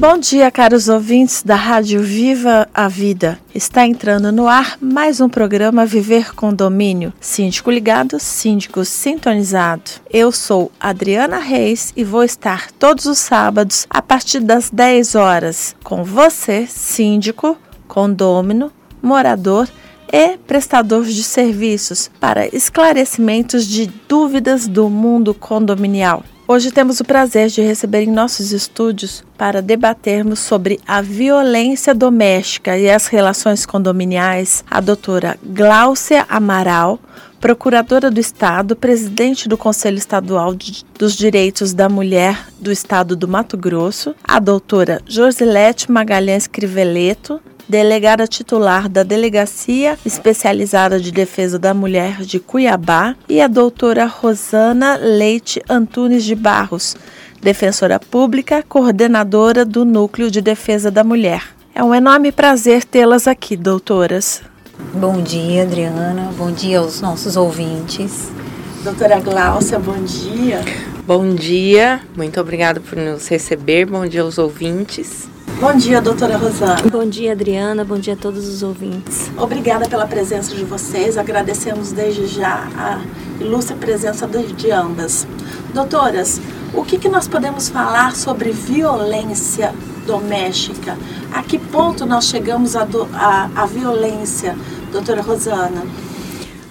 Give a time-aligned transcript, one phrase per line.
[0.00, 3.38] Bom dia, caros ouvintes da Rádio Viva a Vida.
[3.54, 7.12] Está entrando no ar mais um programa Viver com Domínio.
[7.20, 9.82] Síndico ligado, síndico sintonizado.
[10.10, 15.76] Eu sou Adriana Reis e vou estar todos os sábados a partir das 10 horas
[15.84, 19.68] com você, síndico, condômino, morador
[20.10, 26.24] e prestador de serviços para esclarecimentos de dúvidas do mundo condominial.
[26.52, 32.76] Hoje temos o prazer de receber em nossos estúdios para debatermos sobre a violência doméstica
[32.76, 36.98] e as relações condominiais a doutora Gláucia Amaral,
[37.40, 40.52] procuradora do Estado, presidente do Conselho Estadual
[40.98, 47.40] dos Direitos da Mulher do Estado do Mato Grosso, a doutora Josilete Magalhães Criveleto,
[47.70, 54.96] delegada titular da Delegacia Especializada de Defesa da Mulher de Cuiabá, e a doutora Rosana
[54.96, 56.96] Leite Antunes de Barros,
[57.40, 61.44] defensora pública, coordenadora do Núcleo de Defesa da Mulher.
[61.72, 64.42] É um enorme prazer tê-las aqui, doutoras.
[64.92, 66.32] Bom dia, Adriana.
[66.36, 68.32] Bom dia aos nossos ouvintes.
[68.82, 70.60] Doutora Gláucia, bom dia.
[71.06, 73.86] Bom dia, muito obrigada por nos receber.
[73.86, 75.28] Bom dia aos ouvintes.
[75.58, 76.82] Bom dia, doutora Rosana.
[76.90, 77.84] Bom dia, Adriana.
[77.84, 79.30] Bom dia a todos os ouvintes.
[79.36, 81.18] Obrigada pela presença de vocês.
[81.18, 83.00] Agradecemos desde já a
[83.40, 85.26] ilustre presença de ambas.
[85.74, 86.40] Doutoras,
[86.72, 89.74] o que, que nós podemos falar sobre violência
[90.06, 90.96] doméstica?
[91.32, 94.56] A que ponto nós chegamos à a, a, a violência,
[94.92, 95.82] doutora Rosana?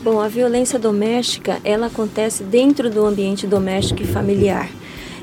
[0.01, 4.69] Bom, a violência doméstica, ela acontece dentro do ambiente doméstico e familiar.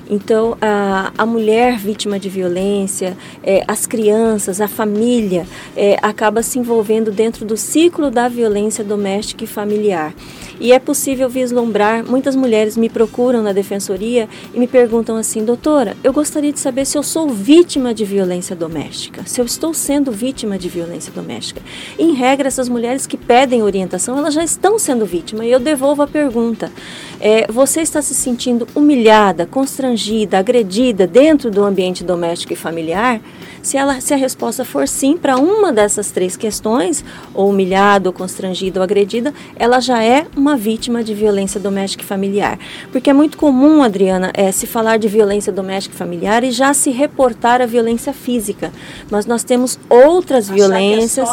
[0.09, 5.47] Então, a, a mulher vítima de violência, é, as crianças, a família,
[5.77, 10.15] é, acaba se envolvendo dentro do ciclo da violência doméstica e familiar.
[10.59, 15.97] E é possível vislumbrar, muitas mulheres me procuram na defensoria e me perguntam assim, doutora,
[16.03, 20.11] eu gostaria de saber se eu sou vítima de violência doméstica, se eu estou sendo
[20.11, 21.61] vítima de violência doméstica.
[21.99, 25.47] E, em regra, essas mulheres que pedem orientação, elas já estão sendo vítimas.
[25.47, 26.73] E eu devolvo a pergunta,
[27.21, 33.21] é, você está se sentindo humilhada, constrangida, agredida dentro do ambiente doméstico e familiar?
[33.67, 37.05] Se, ela, se a resposta for sim para uma dessas três questões,
[37.35, 42.07] ou humilhada, ou constrangida, ou agredida, ela já é uma vítima de violência doméstica e
[42.07, 42.61] familiar.
[42.93, 46.73] Porque é muito comum, Adriana, é, se falar de violência doméstica e familiar e já
[46.73, 48.73] se reportar a violência física.
[49.11, 51.29] Mas nós temos outras Achar violências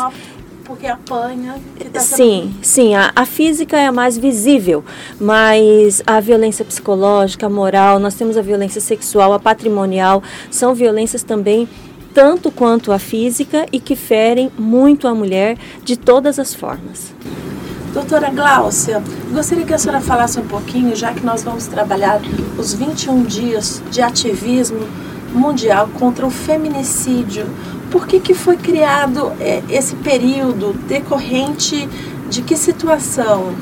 [0.63, 1.55] porque apanha.
[1.91, 2.95] Tá sim, sim.
[2.95, 4.83] A, a, física é a mais visível,
[5.19, 11.21] mas a violência psicológica, a moral, nós temos a violência sexual, a patrimonial, são violências
[11.21, 11.67] também
[12.13, 17.13] tanto quanto a física e que ferem muito a mulher de todas as formas.
[17.93, 22.19] Doutora Gláucia, gostaria que a senhora falasse um pouquinho, já que nós vamos trabalhar
[22.57, 24.87] os 21 dias de ativismo
[25.31, 27.45] mundial contra o feminicídio.
[27.91, 31.87] Por que, que foi criado é, esse período decorrente
[32.29, 33.53] de que situação?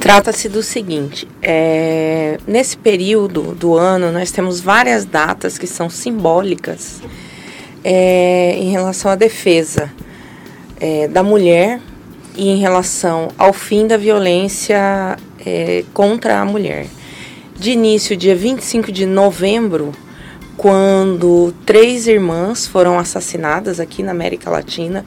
[0.00, 7.02] Trata-se do seguinte: é, nesse período do ano, nós temos várias datas que são simbólicas
[7.84, 9.92] é, em relação à defesa
[10.80, 11.80] é, da mulher
[12.34, 16.86] e em relação ao fim da violência é, contra a mulher.
[17.58, 19.92] De início, dia 25 de novembro,
[20.56, 25.04] quando três irmãs foram assassinadas aqui na América Latina,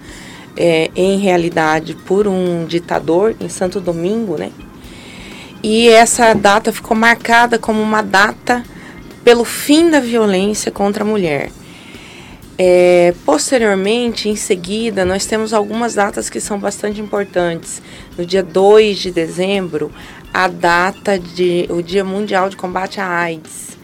[0.56, 4.52] é, em realidade por um ditador em Santo Domingo, né?
[5.64, 8.62] E essa data ficou marcada como uma data
[9.24, 11.50] pelo fim da violência contra a mulher.
[12.58, 17.82] É, posteriormente, em seguida, nós temos algumas datas que são bastante importantes.
[18.18, 19.90] No dia 2 de dezembro,
[20.34, 23.78] a data de o Dia Mundial de Combate à AIDS.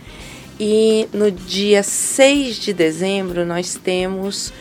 [0.60, 4.52] E no dia 6 de dezembro, nós temos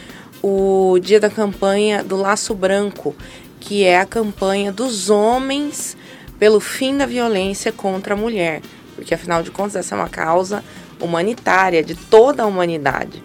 [0.40, 3.14] o dia da campanha do Laço Branco,
[3.58, 5.96] que é a campanha dos homens
[6.38, 8.62] pelo fim da violência contra a mulher,
[8.94, 10.62] porque afinal de contas essa é uma causa
[11.00, 13.22] humanitária de toda a humanidade.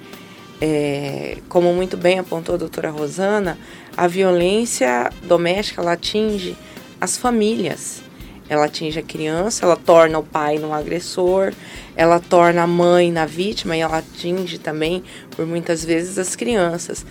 [0.62, 3.58] É, como muito bem apontou a doutora Rosana,
[3.98, 6.56] a violência doméstica ela atinge
[7.00, 8.02] as famílias.
[8.50, 11.54] Ela atinge a criança, ela torna o pai no agressor,
[11.96, 17.06] ela torna a mãe na vítima e ela atinge também, por muitas vezes, as crianças.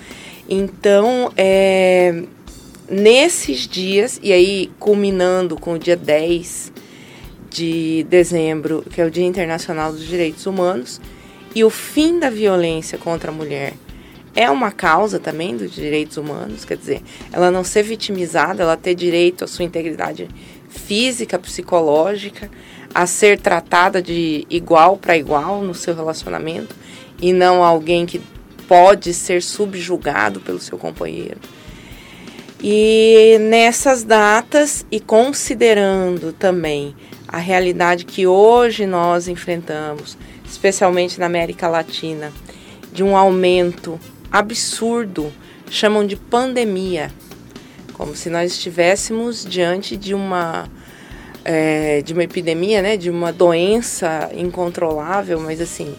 [0.48, 2.24] Então, é,
[2.92, 6.70] nesses dias, e aí culminando com o dia 10
[7.48, 11.00] de dezembro, que é o Dia Internacional dos Direitos Humanos,
[11.54, 13.72] e o fim da violência contra a mulher
[14.34, 17.02] é uma causa também dos direitos humanos, quer dizer,
[17.32, 20.28] ela não ser vitimizada, ela ter direito à sua integridade
[20.68, 22.50] física, psicológica,
[22.94, 26.74] a ser tratada de igual para igual no seu relacionamento
[27.20, 28.20] e não alguém que
[28.68, 31.38] pode ser subjugado pelo seu companheiro.
[32.62, 36.94] E nessas datas e considerando também
[37.26, 40.16] a realidade que hoje nós enfrentamos,
[40.48, 42.32] especialmente na América Latina,
[42.92, 43.98] de um aumento
[44.30, 45.32] absurdo,
[45.68, 47.10] chamam de pandemia,
[47.94, 50.70] como se nós estivéssemos diante de uma
[51.44, 55.92] é, de uma epidemia, né, de uma doença incontrolável, mas assim,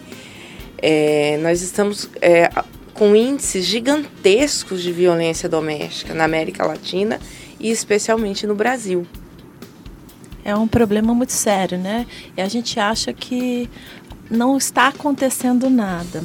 [0.78, 2.48] é, nós estamos é,
[2.94, 7.20] com índices gigantescos de violência doméstica na América Latina
[7.58, 9.06] e especialmente no Brasil.
[10.44, 12.06] É um problema muito sério, né?
[12.36, 13.68] E a gente acha que
[14.30, 16.22] não está acontecendo nada.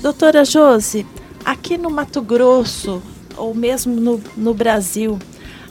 [0.00, 1.06] Doutora Josi,
[1.44, 3.02] aqui no Mato Grosso,
[3.36, 5.18] ou mesmo no, no Brasil,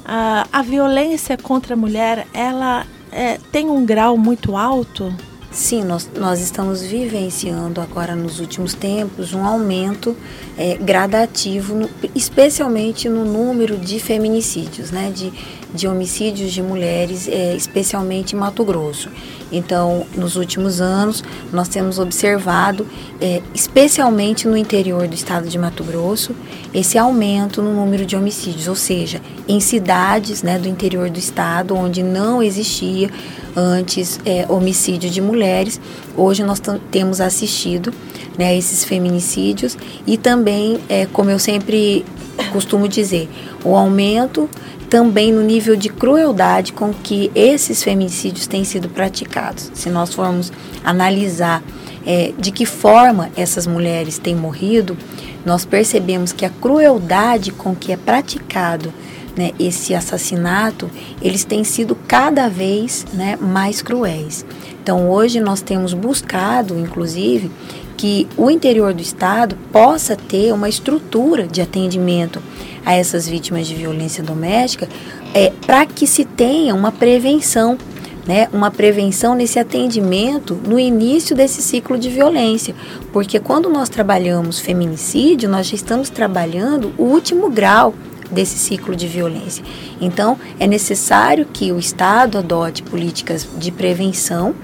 [0.06, 5.14] a, a violência contra a mulher, ela é, tem um grau muito alto?
[5.52, 10.16] Sim, nós, nós estamos vivenciando agora nos últimos tempos um aumento
[10.56, 15.34] é, gradativo, no, especialmente no número de feminicídios, né, de,
[15.74, 19.10] de homicídios de mulheres, é, especialmente em Mato Grosso.
[19.52, 22.86] Então, nos últimos anos, nós temos observado,
[23.20, 26.36] é, especialmente no interior do estado de Mato Grosso,
[26.74, 31.76] esse aumento no número de homicídios, ou seja, em cidades né, do interior do estado
[31.76, 33.10] onde não existia
[33.56, 35.82] antes é, homicídio de mulheres,
[36.16, 36.62] hoje nós
[36.92, 37.92] temos assistido
[38.38, 42.06] né, esses feminicídios e também, é, como eu sempre
[42.52, 43.28] costumo dizer,
[43.64, 44.50] o aumento
[44.90, 49.72] também no nível de crueldade com que esses feminicídios têm sido praticados.
[49.74, 50.52] Se nós formos
[50.84, 51.64] analisar
[52.06, 54.98] é, de que forma essas mulheres têm morrido,
[55.46, 58.92] nós percebemos que a crueldade com que é praticado
[59.38, 60.90] né, esse assassinato,
[61.22, 64.46] eles têm sido cada vez né, mais cruéis.
[64.82, 67.52] Então hoje nós temos buscado, inclusive,
[67.96, 72.42] que o interior do estado possa ter uma estrutura de atendimento
[72.90, 74.90] a essas vítimas de violência doméstica,
[75.32, 77.78] é, para que se tenha uma prevenção,
[78.26, 82.74] né, uma prevenção nesse atendimento no início desse ciclo de violência.
[83.14, 87.94] Porque quando nós trabalhamos feminicídio, nós já estamos trabalhando o último grau
[88.32, 89.64] desse ciclo de violência.
[90.00, 94.56] Então, é necessário que o Estado adote políticas de prevenção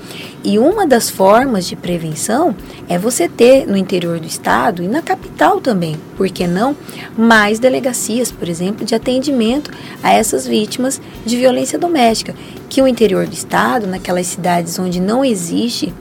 [0.44, 2.56] e uma das formas de prevenção
[2.88, 6.76] é você ter no interior do Estado e na capital também, por que não,
[7.18, 9.72] mais delegacias, por exemplo, de atendimento
[10.04, 12.36] a essas vítimas de violência doméstica.
[12.70, 15.94] Que o interior do Estado, naquelas cidades onde não existe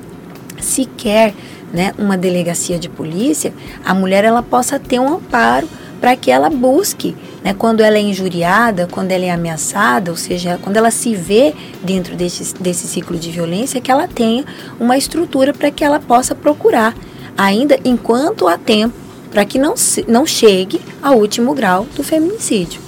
[0.61, 1.35] sequer
[1.73, 3.53] né, uma delegacia de polícia,
[3.85, 5.69] a mulher ela possa ter um amparo
[6.01, 10.59] para que ela busque, né, quando ela é injuriada, quando ela é ameaçada, ou seja,
[10.63, 14.45] quando ela se vê dentro desse, desse ciclo de violência, que ela tenha
[14.81, 16.97] uma estrutura para que ela possa procurar,
[17.37, 18.95] ainda enquanto há tempo,
[19.31, 19.75] para que não,
[20.09, 22.81] não chegue ao último grau do feminicídio.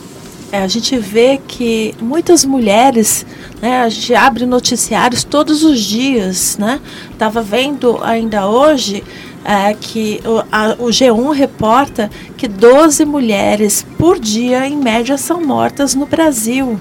[0.52, 3.26] É, a gente vê que muitas mulheres,
[3.60, 6.80] né, a gente abre noticiários todos os dias, né?
[7.18, 9.02] Tava vendo ainda hoje
[9.46, 15.40] é, que o, a, o G1 reporta que 12 mulheres por dia, em média, são
[15.40, 16.80] mortas no Brasil.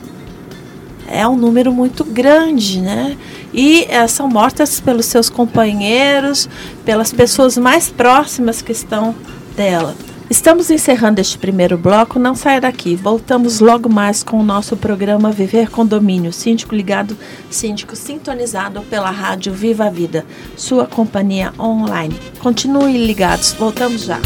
[1.08, 3.16] É um número muito grande, né?
[3.54, 6.50] E é, são mortas pelos seus companheiros,
[6.84, 9.14] pelas pessoas mais próximas que estão
[9.56, 9.96] dela.
[10.28, 12.96] Estamos encerrando este primeiro bloco, não saia daqui.
[12.96, 17.16] Voltamos logo mais com o nosso programa Viver Condomínio, síndico ligado,
[17.50, 20.26] síndico sintonizado pela rádio Viva a Vida,
[20.58, 22.20] sua companhia online.
[22.40, 24.20] Continue ligados, voltamos já.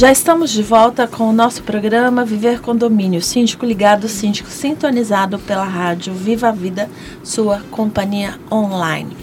[0.00, 5.62] Já estamos de volta com o nosso programa Viver Condomínio, síndico ligado, síndico sintonizado pela
[5.62, 6.88] rádio Viva a Vida,
[7.22, 9.14] sua companhia online.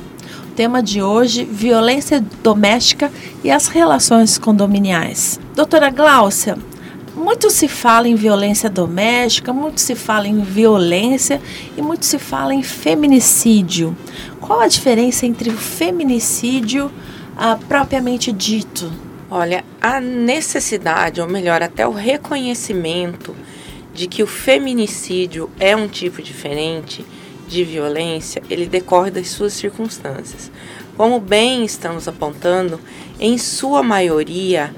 [0.43, 3.12] O tema de hoje, violência doméstica
[3.43, 5.39] e as relações condominiais.
[5.55, 6.55] Doutora Gláucia,
[7.15, 11.41] muito se fala em violência doméstica, muito se fala em violência
[11.75, 13.98] e muito se fala em feminicídio.
[14.39, 16.91] Qual a diferença entre o feminicídio
[17.36, 19.06] ah, propriamente dito?
[19.29, 23.36] Olha, a necessidade, ou melhor, até o reconhecimento
[23.93, 27.05] de que o feminicídio é um tipo diferente
[27.48, 30.51] de violência, ele decorre das suas circunstâncias.
[30.96, 32.79] Como bem estamos apontando,
[33.19, 34.74] em sua maioria,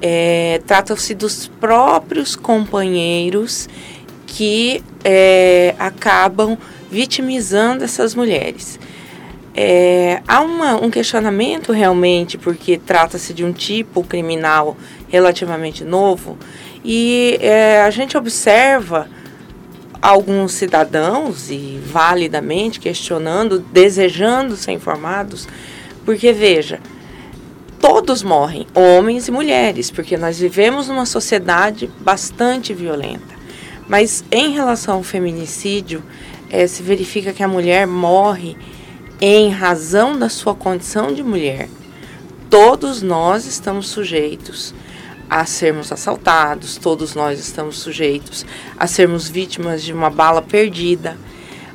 [0.00, 3.68] é, trata-se dos próprios companheiros
[4.26, 6.58] que é, acabam
[6.90, 8.80] vitimizando essas mulheres.
[9.54, 14.76] É, há uma, um questionamento realmente, porque trata-se de um tipo criminal
[15.08, 16.38] relativamente novo,
[16.84, 19.08] e é, a gente observa
[20.00, 25.46] alguns cidadãos, e validamente questionando, desejando ser informados,
[26.04, 26.80] porque veja,
[27.78, 33.32] todos morrem, homens e mulheres, porque nós vivemos numa sociedade bastante violenta.
[33.86, 36.02] Mas em relação ao feminicídio,
[36.50, 38.56] é, se verifica que a mulher morre
[39.24, 41.68] em razão da sua condição de mulher,
[42.50, 44.74] todos nós estamos sujeitos
[45.30, 48.44] a sermos assaltados, todos nós estamos sujeitos
[48.76, 51.16] a sermos vítimas de uma bala perdida,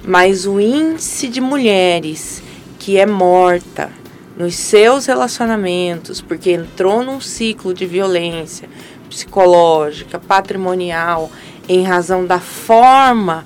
[0.05, 2.43] mas o índice de mulheres
[2.77, 3.91] que é morta
[4.35, 8.69] nos seus relacionamentos porque entrou num ciclo de violência
[9.09, 11.31] psicológica, patrimonial,
[11.69, 13.45] em razão da forma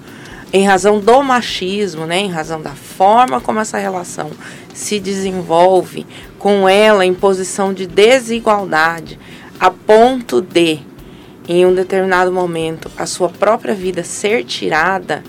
[0.53, 4.31] em razão do machismo, né, em razão da forma como essa relação
[4.73, 6.05] se desenvolve,
[6.37, 9.17] com ela em posição de desigualdade,
[9.59, 10.79] a ponto de,
[11.47, 15.23] em um determinado momento, a sua própria vida ser tirada,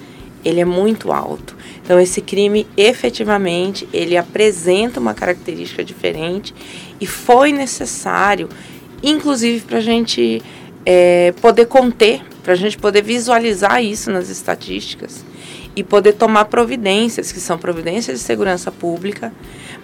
[0.44, 1.56] ele é muito alto.
[1.84, 6.54] Então, esse crime, efetivamente, ele apresenta uma característica diferente
[7.00, 8.48] e foi necessário,
[9.02, 10.42] inclusive, para a gente
[10.86, 15.24] é, poder conter para a gente poder visualizar isso nas estatísticas
[15.74, 19.32] e poder tomar providências, que são providências de segurança pública,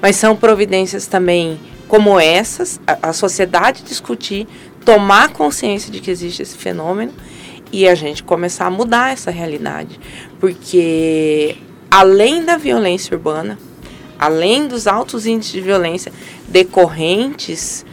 [0.03, 4.47] mas são providências também como essas, a, a sociedade discutir,
[4.85, 7.12] tomar consciência de que existe esse fenômeno
[7.73, 9.99] e a gente começar a mudar essa realidade.
[10.38, 11.57] Porque
[11.91, 13.59] além da violência urbana,
[14.19, 16.12] além dos altos índices de violência
[16.47, 17.85] decorrentes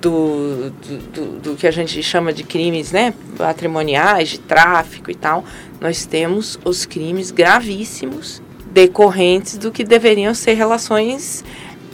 [0.00, 5.44] do, do, do, que a gente chama de crimes né, patrimoniais, de tráfico e tal,
[5.80, 11.44] nós temos os crimes gravíssimos decorrentes do que deveriam ser relações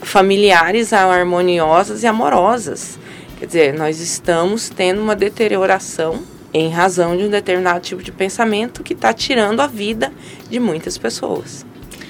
[0.02, 2.98] familiares harmoniosas e amorosas.
[3.38, 8.82] Quer dizer, nós estamos tendo uma deterioração em razão de um determinado tipo de pensamento
[8.82, 10.12] que está tirando a vida
[10.50, 11.64] de muitas pessoas.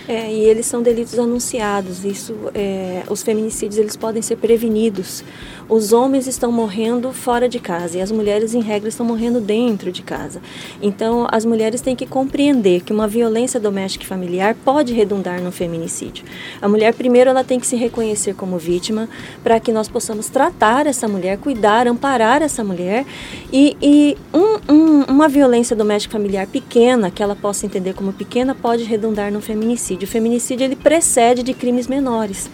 [0.09, 2.05] É, e eles são delitos anunciados.
[2.05, 5.23] Isso, é, os feminicídios eles podem ser prevenidos
[5.69, 9.93] os homens estão morrendo fora de casa e as mulheres, em regra, estão morrendo dentro
[9.93, 10.41] de casa.
[10.81, 15.53] Então, as mulheres têm que compreender que uma violência doméstica e familiar pode redundar no
[15.53, 16.25] feminicídio.
[16.61, 19.09] A mulher, primeiro, ela tem que se reconhecer como vítima
[19.43, 23.05] para que nós possamos tratar essa mulher, cuidar, amparar essa mulher
[23.53, 28.55] e, e um, um, uma violência doméstica familiar pequena, que ela possa entender como pequena,
[28.55, 30.07] pode redundar no feminicídio.
[30.07, 32.51] O feminicídio ele precede de crimes menores.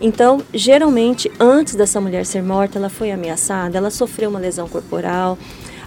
[0.00, 5.36] Então, geralmente, antes dessa mulher ser morta, ela foi ameaçada, ela sofreu uma lesão corporal.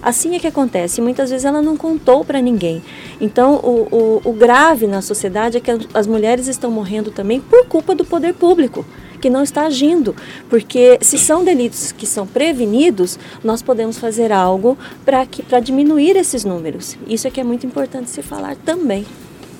[0.03, 1.01] Assim é que acontece.
[1.01, 2.83] Muitas vezes ela não contou para ninguém.
[3.21, 7.65] Então, o, o, o, grave na sociedade é que as mulheres estão morrendo também por
[7.67, 8.85] culpa do poder público,
[9.21, 10.13] que não está agindo.
[10.49, 16.97] Porque se são delitos que são prevenidos, nós podemos fazer algo para diminuir esses números.
[17.07, 19.05] Isso é que é muito importante se falar também.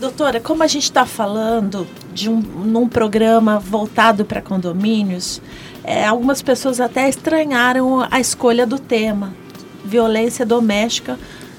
[0.04, 5.42] Doutora, como a gente está falando de um num programa voltado para condomínios,
[5.82, 9.34] é, algumas pessoas até estranharam a escolha do tema,
[9.86, 11.18] violência doméstica,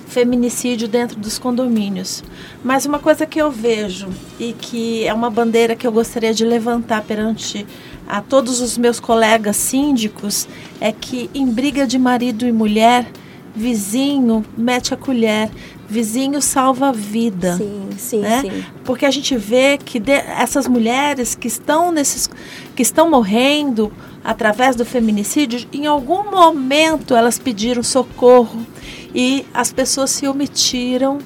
[0.08, 2.22] feminicídio dentro dos condomínios.
[2.62, 4.08] Mas uma coisa que eu vejo
[4.38, 7.66] e que é uma bandeira que eu gostaria de levantar perante
[8.06, 10.46] a todos os meus colegas síndicos
[10.82, 13.06] é que em briga de marido e mulher,
[13.54, 15.48] vizinho mete a colher
[15.94, 17.56] vizinho salva a vida.
[17.56, 18.40] Sim, sim, né?
[18.40, 18.64] sim.
[18.84, 22.28] Porque a gente vê que de, essas mulheres que estão nesses
[22.74, 23.92] que estão morrendo
[24.24, 28.66] através do feminicídio, em algum momento elas pediram socorro
[29.14, 31.18] e as pessoas se omitiram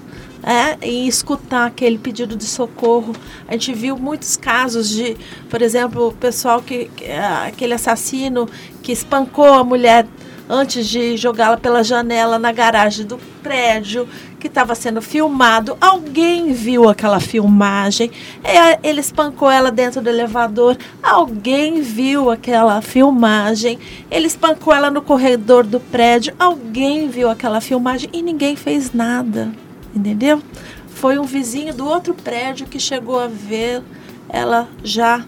[0.43, 3.15] é, em escutar aquele pedido de socorro.
[3.47, 5.17] A gente viu muitos casos de,
[5.49, 8.47] por exemplo, o pessoal que, que aquele assassino
[8.83, 10.07] que espancou a mulher
[10.49, 15.77] antes de jogá-la pela janela na garagem do prédio que estava sendo filmado.
[15.81, 18.11] Alguém viu aquela filmagem.
[18.43, 20.77] É, ele espancou ela dentro do elevador.
[21.03, 23.79] Alguém viu aquela filmagem.
[24.11, 26.35] Ele espancou ela no corredor do prédio.
[26.39, 29.51] Alguém viu aquela filmagem e ninguém fez nada.
[29.95, 30.41] Entendeu?
[30.89, 33.83] Foi um vizinho do outro prédio que chegou a ver
[34.29, 35.25] ela já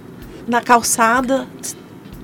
[0.46, 1.46] na calçada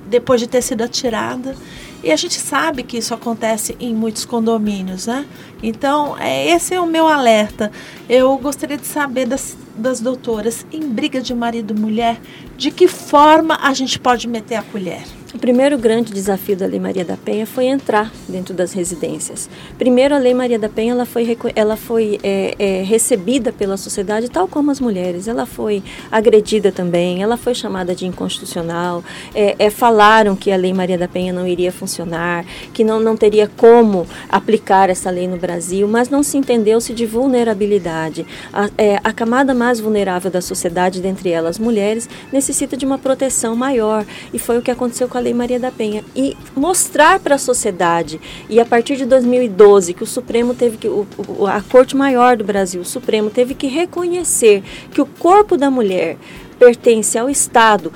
[0.05, 1.55] depois de ter sido atirada.
[2.03, 5.25] E a gente sabe que isso acontece em muitos condomínios, né?
[5.61, 7.71] Então, é, esse é o meu alerta.
[8.07, 12.19] Eu gostaria de saber das, das doutoras, em briga de marido e mulher,
[12.55, 15.03] de que forma a gente pode meter a colher?
[15.33, 19.49] O primeiro grande desafio da Lei Maria da Penha foi entrar dentro das residências.
[19.77, 24.29] Primeiro, a Lei Maria da Penha ela foi, ela foi é, é, recebida pela sociedade,
[24.29, 25.27] tal como as mulheres.
[25.27, 29.03] Ela foi agredida também, ela foi chamada de inconstitucional.
[29.35, 33.17] É, é falaram que a Lei Maria da Penha não iria funcionar, que não, não
[33.17, 38.25] teria como aplicar essa lei no Brasil, mas não se entendeu-se de vulnerabilidade.
[38.53, 42.97] A, é, a camada mais vulnerável da sociedade, dentre elas as mulheres, necessita de uma
[42.97, 44.05] proteção maior.
[44.33, 46.05] E foi o que aconteceu com a Lei Maria da Penha.
[46.15, 48.19] E mostrar para a sociedade
[48.49, 51.05] e a partir de 2012 que o Supremo teve que o,
[51.45, 56.17] a Corte Maior do Brasil, o Supremo teve que reconhecer que o corpo da mulher
[56.57, 57.91] pertence ao Estado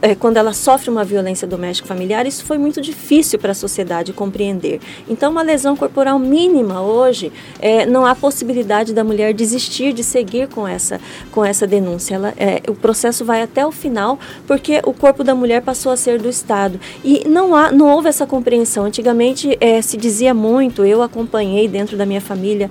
[0.00, 4.12] é, quando ela sofre uma violência doméstica familiar, isso foi muito difícil para a sociedade
[4.12, 4.80] compreender.
[5.08, 10.48] Então, uma lesão corporal mínima hoje, é, não há possibilidade da mulher desistir de seguir
[10.48, 12.14] com essa, com essa denúncia.
[12.14, 15.96] Ela, é, o processo vai até o final, porque o corpo da mulher passou a
[15.96, 16.80] ser do Estado.
[17.04, 18.84] E não, há, não houve essa compreensão.
[18.84, 22.70] Antigamente é, se dizia muito, eu acompanhei dentro da minha família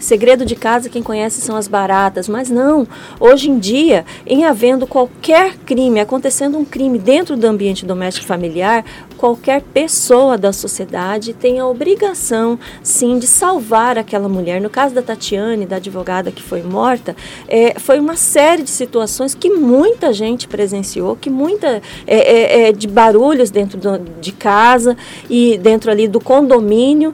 [0.00, 2.86] Segredo de casa, quem conhece são as baratas, mas não.
[3.18, 8.84] Hoje em dia, em havendo qualquer crime, acontecendo um crime dentro do ambiente doméstico familiar,
[9.16, 14.60] qualquer pessoa da sociedade tem a obrigação, sim, de salvar aquela mulher.
[14.60, 17.16] No caso da Tatiane, da advogada que foi morta,
[17.48, 22.72] é, foi uma série de situações que muita gente presenciou, que muita é, é, é
[22.72, 24.96] de barulhos dentro do, de casa
[25.28, 27.12] e dentro ali do condomínio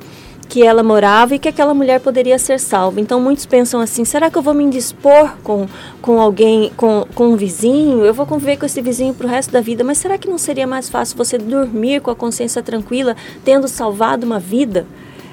[0.54, 3.00] que ela morava e que aquela mulher poderia ser salva.
[3.00, 5.66] Então muitos pensam assim: será que eu vou me indispor com,
[6.00, 8.04] com alguém, com, com um vizinho?
[8.04, 10.38] Eu vou conviver com esse vizinho para o resto da vida, mas será que não
[10.38, 14.86] seria mais fácil você dormir com a consciência tranquila, tendo salvado uma vida?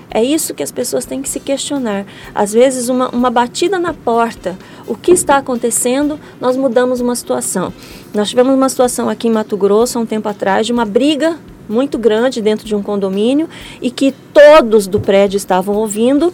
[0.10, 2.04] É isso que as pessoas têm que se questionar.
[2.34, 4.58] Às vezes, uma, uma batida na porta,
[4.88, 7.72] o que está acontecendo, nós mudamos uma situação.
[8.12, 11.38] Nós tivemos uma situação aqui em Mato Grosso, há um tempo atrás, de uma briga
[11.72, 13.50] muito grande dentro de um condomínio
[13.82, 16.34] e que todos do prédio estavam ouvindo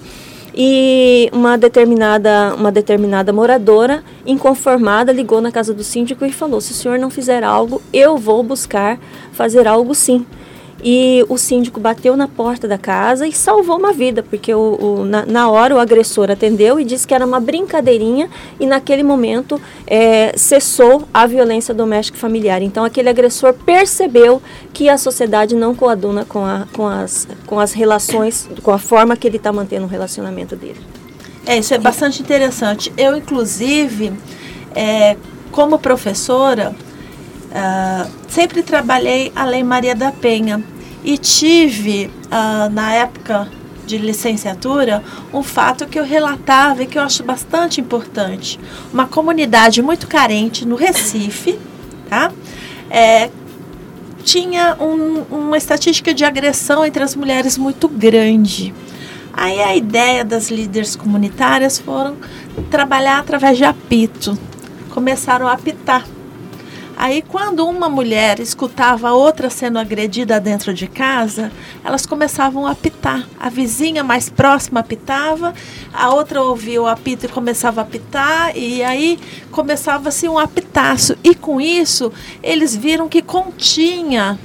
[0.59, 6.71] e uma determinada, uma determinada moradora inconformada ligou na casa do síndico e falou: se
[6.71, 8.99] o senhor não fizer algo, eu vou buscar
[9.31, 10.25] fazer algo sim
[10.83, 15.05] e o síndico bateu na porta da casa e salvou uma vida, porque o, o
[15.05, 19.59] na, na, hora o agressor atendeu e disse que era uma brincadeirinha e naquele momento
[19.85, 22.61] é, cessou a violência doméstica familiar.
[22.61, 27.73] Então aquele agressor percebeu que a sociedade não coaduna com, a, com, as, com as
[27.73, 30.79] relações, com a forma que ele está mantendo o relacionamento dele.
[31.45, 32.91] É, isso é bastante interessante.
[32.97, 34.11] Eu, inclusive,
[34.75, 35.15] é,
[35.49, 36.75] como professora,
[37.49, 40.61] Uh, sempre trabalhei a Lei Maria da Penha
[41.03, 43.47] e tive, uh, na época
[43.85, 45.01] de licenciatura,
[45.33, 48.59] um fato que eu relatava e que eu acho bastante importante.
[48.91, 51.57] Uma comunidade muito carente no Recife,
[52.09, 52.31] tá?
[52.89, 53.29] É,
[54.23, 58.73] tinha um, uma estatística de agressão entre as mulheres muito grande.
[59.31, 62.17] Aí a ideia das líderes comunitárias foram
[62.69, 64.37] trabalhar através de apito.
[64.89, 66.05] Começaram a apitar
[66.99, 71.51] Aí, quando uma mulher escutava a outra sendo agredida dentro de casa,
[71.85, 73.23] elas começavam a apitar.
[73.39, 75.53] A vizinha mais próxima apitava,
[75.93, 79.19] a outra ouvia o apito e começava a apitar, e aí
[79.51, 81.15] começava-se um apitaço.
[81.23, 84.39] E com isso, eles viram que continha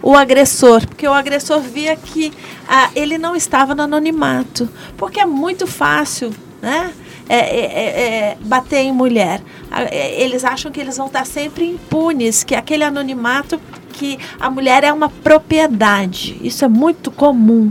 [0.00, 2.32] o agressor, porque o agressor via que
[2.68, 6.92] ah, ele não estava no anonimato, porque é muito fácil, né?
[7.28, 9.42] É, é, é, é bater em mulher.
[9.90, 13.60] É, eles acham que eles vão estar sempre impunes, que aquele anonimato
[13.92, 16.38] que a mulher é uma propriedade.
[16.40, 17.70] Isso é muito comum.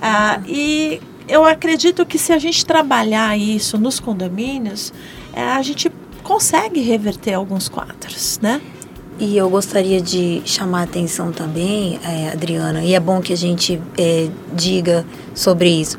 [0.00, 4.92] Ah, e eu acredito que se a gente trabalhar isso nos condomínios,
[5.34, 5.90] a gente
[6.22, 8.60] consegue reverter alguns quadros, né?
[9.18, 13.36] E eu gostaria de chamar a atenção também, é, Adriana, e é bom que a
[13.36, 15.96] gente é, diga sobre isso.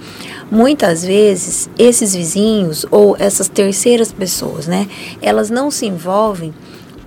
[0.51, 4.87] Muitas vezes, esses vizinhos ou essas terceiras pessoas, né,
[5.19, 6.53] elas não se envolvem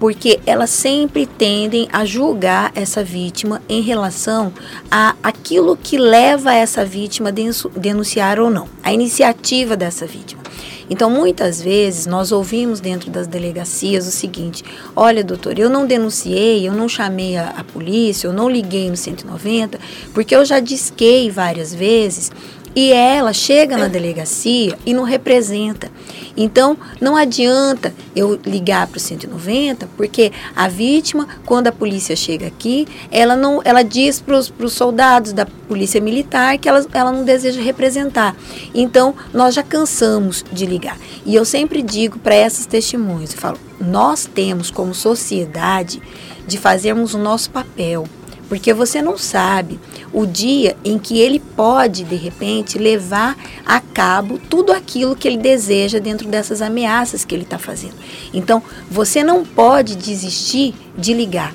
[0.00, 4.50] porque elas sempre tendem a julgar essa vítima em relação
[4.90, 10.42] a aquilo que leva essa vítima a denunciar ou não, a iniciativa dessa vítima.
[10.90, 14.64] Então, muitas vezes, nós ouvimos dentro das delegacias o seguinte:
[14.96, 18.96] olha, doutor, eu não denunciei, eu não chamei a, a polícia, eu não liguei no
[18.96, 19.78] 190,
[20.12, 22.32] porque eu já disquei várias vezes
[22.74, 25.90] e ela chega na delegacia e não representa.
[26.36, 32.46] Então, não adianta eu ligar para o 190, porque a vítima, quando a polícia chega
[32.46, 37.24] aqui, ela não, ela diz para os soldados da polícia militar que ela, ela não
[37.24, 38.36] deseja representar.
[38.74, 40.96] Então, nós já cansamos de ligar.
[41.26, 46.00] E eu sempre digo para essas testemunhas, eu falo, nós temos como sociedade
[46.46, 48.06] de fazermos o nosso papel
[48.50, 49.78] porque você não sabe
[50.12, 55.36] o dia em que ele pode, de repente, levar a cabo tudo aquilo que ele
[55.36, 57.94] deseja dentro dessas ameaças que ele está fazendo.
[58.34, 58.60] Então,
[58.90, 61.54] você não pode desistir de ligar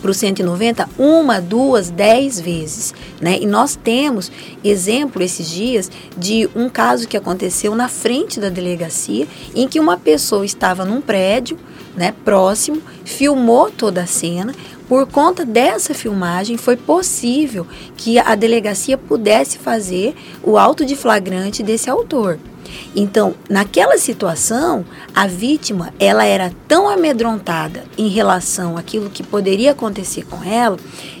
[0.00, 2.94] para o 190 uma, duas, dez vezes.
[3.20, 3.38] Né?
[3.42, 4.32] E nós temos
[4.64, 9.98] exemplo esses dias de um caso que aconteceu na frente da delegacia, em que uma
[9.98, 11.58] pessoa estava num prédio
[11.96, 14.54] né, próximo, filmou toda a cena,
[14.88, 21.62] por conta dessa filmagem, foi possível que a delegacia pudesse fazer o auto de flagrante
[21.62, 22.38] desse autor.
[22.94, 30.24] Então, naquela situação, a vítima, ela era tão amedrontada em relação àquilo que poderia acontecer
[30.24, 30.76] com ela,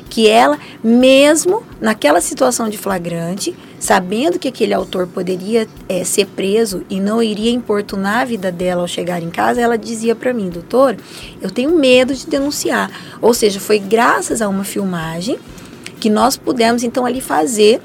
[0.08, 3.54] que ela, mesmo naquela situação de flagrante,
[3.86, 8.80] sabendo que aquele autor poderia é, ser preso e não iria importunar a vida dela
[8.82, 10.96] ao chegar em casa, ela dizia para mim, doutor,
[11.40, 12.90] eu tenho medo de denunciar.
[13.22, 15.38] Ou seja, foi graças a uma filmagem
[16.00, 17.80] que nós pudemos então ali fazer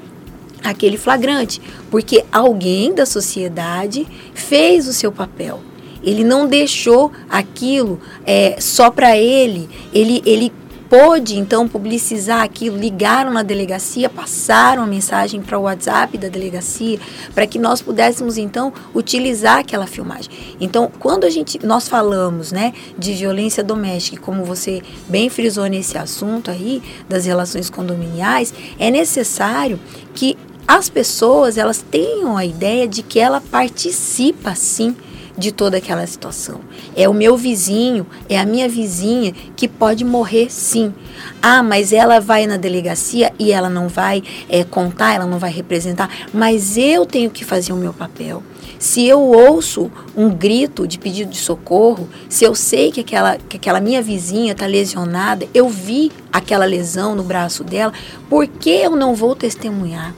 [0.64, 5.60] aquele flagrante, porque alguém da sociedade fez o seu papel.
[6.02, 10.52] Ele não deixou aquilo é, só para ele, ele, ele
[10.92, 17.00] pôde então publicizar aquilo, ligaram na delegacia, passaram a mensagem para o WhatsApp da delegacia,
[17.34, 20.30] para que nós pudéssemos então utilizar aquela filmagem.
[20.60, 25.96] Então, quando a gente nós falamos, né, de violência doméstica, como você bem frisou nesse
[25.96, 29.80] assunto aí das relações condominiais, é necessário
[30.12, 30.36] que
[30.68, 34.94] as pessoas elas tenham a ideia de que ela participa sim
[35.36, 36.60] de toda aquela situação.
[36.94, 40.92] É o meu vizinho, é a minha vizinha que pode morrer sim.
[41.40, 45.50] Ah, mas ela vai na delegacia e ela não vai é, contar, ela não vai
[45.50, 48.42] representar, mas eu tenho que fazer o meu papel.
[48.78, 53.56] Se eu ouço um grito de pedido de socorro, se eu sei que aquela, que
[53.56, 57.92] aquela minha vizinha está lesionada, eu vi aquela lesão no braço dela,
[58.28, 60.12] por que eu não vou testemunhar?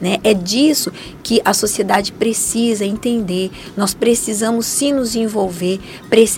[0.00, 0.18] Né?
[0.22, 3.50] É disso que a sociedade precisa entender.
[3.76, 5.80] Nós precisamos sim nos envolver.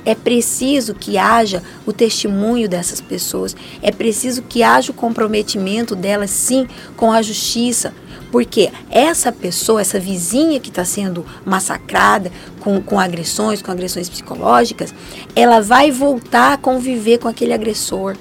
[0.05, 3.55] É preciso que haja o testemunho dessas pessoas.
[3.83, 7.93] É preciso que haja o comprometimento delas sim com a justiça.
[8.31, 14.95] Porque essa pessoa, essa vizinha que está sendo massacrada com, com agressões, com agressões psicológicas,
[15.35, 18.17] ela vai voltar a conviver com aquele agressor.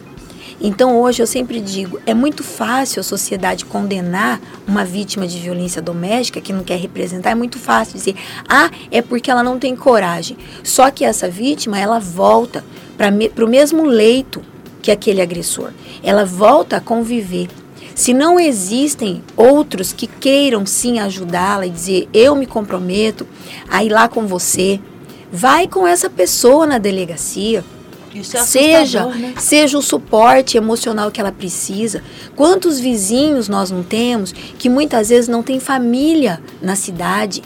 [0.62, 5.82] Então hoje eu sempre digo, é muito fácil a sociedade condenar uma vítima de violência
[5.82, 8.16] doméstica que não quer representar, é muito fácil dizer,
[8.48, 10.38] ah, é porque ela não tem coragem.
[10.64, 12.64] Só que essa vítima, ela volta
[12.98, 14.44] para o mesmo leito
[14.82, 15.72] que aquele agressor.
[16.04, 17.48] Ela volta a conviver.
[17.96, 23.28] Se não existem outros que queiram sim ajudá-la e dizer, eu me comprometo
[23.70, 24.80] a ir lá com você,
[25.32, 27.64] vai com essa pessoa na delegacia
[28.20, 29.34] é seja, né?
[29.38, 32.04] seja o suporte emocional que ela precisa.
[32.36, 37.42] Quantos vizinhos nós não temos que muitas vezes não tem família na cidade,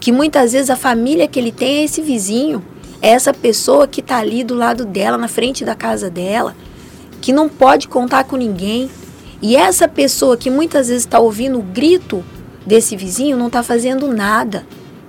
[0.00, 2.64] que muitas vezes a família que ele tem é esse vizinho,
[3.00, 6.56] é essa pessoa que está ali do lado dela, na frente da casa dela,
[7.20, 8.90] que não pode contar com ninguém.
[9.40, 12.24] E essa pessoa que muitas vezes está ouvindo o grito
[12.66, 14.66] desse vizinho não está fazendo nada.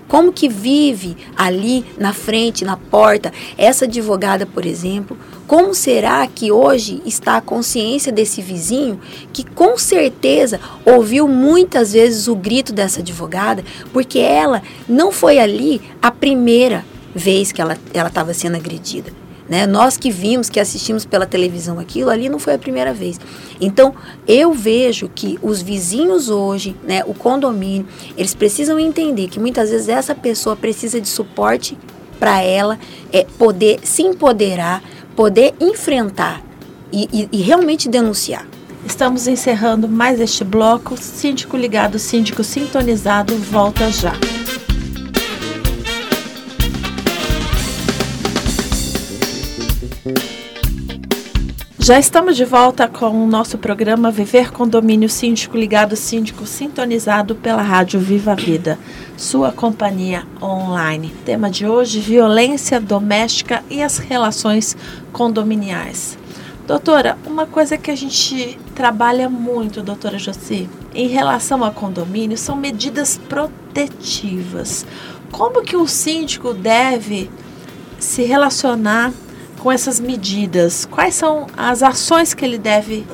[0.10, 5.16] Como que vive ali na frente, na porta, essa advogada, por exemplo?
[5.48, 9.00] Como será que hoje está a consciência desse vizinho
[9.32, 15.80] que com certeza ouviu muitas vezes o grito dessa advogada, porque ela não foi ali
[16.02, 19.19] a primeira vez que ela estava sendo agredida.
[19.50, 19.66] Né?
[19.66, 23.20] Nós que vimos, que assistimos pela televisão aquilo, ali não foi a primeira vez.
[23.60, 23.96] Então,
[24.28, 29.90] eu vejo que os vizinhos hoje, né, o condomínio, eles precisam entender que muitas vezes
[29.90, 31.76] essa pessoa precisa de suporte
[32.20, 32.78] para ela
[33.12, 34.84] é, poder se empoderar,
[35.16, 36.44] poder enfrentar
[36.92, 38.46] e, e, e realmente denunciar.
[38.86, 40.96] Estamos encerrando mais este bloco.
[40.98, 44.14] Síndico ligado, síndico sintonizado, volta já.
[51.90, 57.64] Já estamos de volta com o nosso programa Viver Condomínio Síndico Ligado Síndico Sintonizado pela
[57.64, 58.78] Rádio Viva Vida,
[59.18, 61.12] sua companhia online.
[61.26, 64.78] Tema de hoje: violência doméstica e as relações
[65.12, 66.16] condominiais.
[66.68, 72.56] Doutora, uma coisa que a gente trabalha muito, doutora Josi, em relação a condomínio, são
[72.56, 74.86] medidas protetivas.
[75.32, 77.32] Como que o síndico deve
[77.98, 79.12] se relacionar
[79.60, 80.86] com essas medidas?
[80.86, 83.06] Quais são as ações que ele deve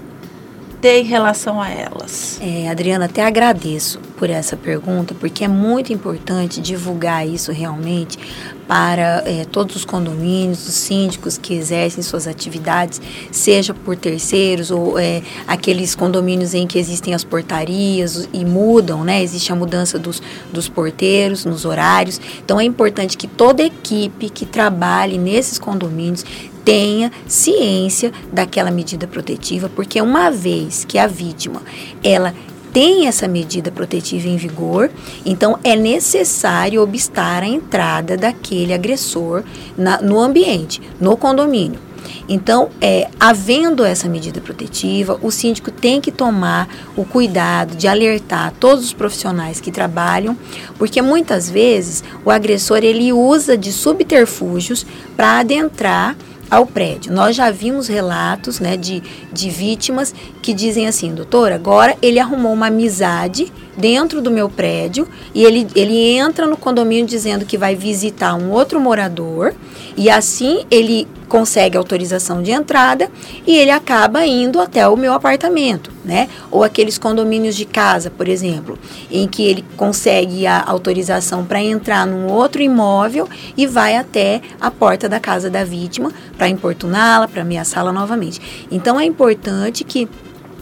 [0.79, 2.39] ter em relação a elas?
[2.41, 8.17] É, Adriana, até agradeço por essa pergunta, porque é muito importante divulgar isso realmente
[8.67, 13.01] para é, todos os condomínios, os síndicos que exercem suas atividades,
[13.31, 19.21] seja por terceiros ou é, aqueles condomínios em que existem as portarias e mudam, né?
[19.21, 22.19] Existe a mudança dos, dos porteiros nos horários.
[22.43, 26.23] Então é importante que toda equipe que trabalhe nesses condomínios
[26.63, 31.61] tenha ciência daquela medida protetiva, porque uma vez que a vítima
[32.03, 32.33] ela
[32.75, 34.91] tem essa medida protetiva em vigor,
[35.25, 39.45] então é necessário obstar a entrada daquele agressor
[39.77, 41.79] na, no ambiente, no condomínio.
[42.27, 48.51] Então, é, havendo essa medida protetiva, o síndico tem que tomar o cuidado de alertar
[48.59, 50.37] todos os profissionais que trabalham,
[50.77, 54.85] porque muitas vezes o agressor ele usa de subterfúgios
[55.15, 56.17] para adentrar
[56.49, 57.13] ao prédio.
[57.13, 62.53] Nós já vimos relatos né, de, de vítimas que dizem assim, doutor, agora ele arrumou
[62.53, 67.75] uma amizade dentro do meu prédio e ele, ele entra no condomínio dizendo que vai
[67.75, 69.53] visitar um outro morador
[69.97, 73.09] e assim ele consegue autorização de entrada
[73.45, 76.29] e ele acaba indo até o meu apartamento, né?
[76.51, 78.77] Ou aqueles condomínios de casa, por exemplo,
[79.09, 83.27] em que ele consegue a autorização para entrar num outro imóvel
[83.57, 88.67] e vai até a porta da casa da vítima para importuná-la, para ameaçá-la novamente.
[88.71, 90.07] Então é importante que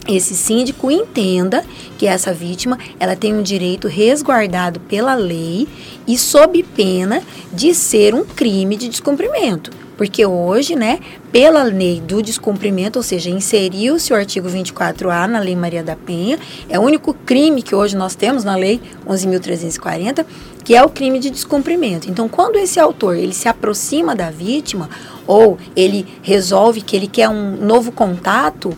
[0.08, 1.64] esse síndico entenda
[1.98, 5.68] que essa vítima ela tem um direito resguardado pela lei
[6.08, 9.72] e sob pena de ser um crime de descumprimento.
[9.96, 11.00] Porque hoje, né,
[11.32, 16.40] pela lei do descumprimento, ou seja, inseriu-se o artigo 24A na Lei Maria da Penha,
[16.68, 20.26] é o único crime que hoje nós temos na Lei 11.340,
[20.64, 22.10] que é o crime de descumprimento.
[22.10, 24.90] Então, quando esse autor ele se aproxima da vítima
[25.28, 28.76] ou ele resolve que ele quer um novo contato,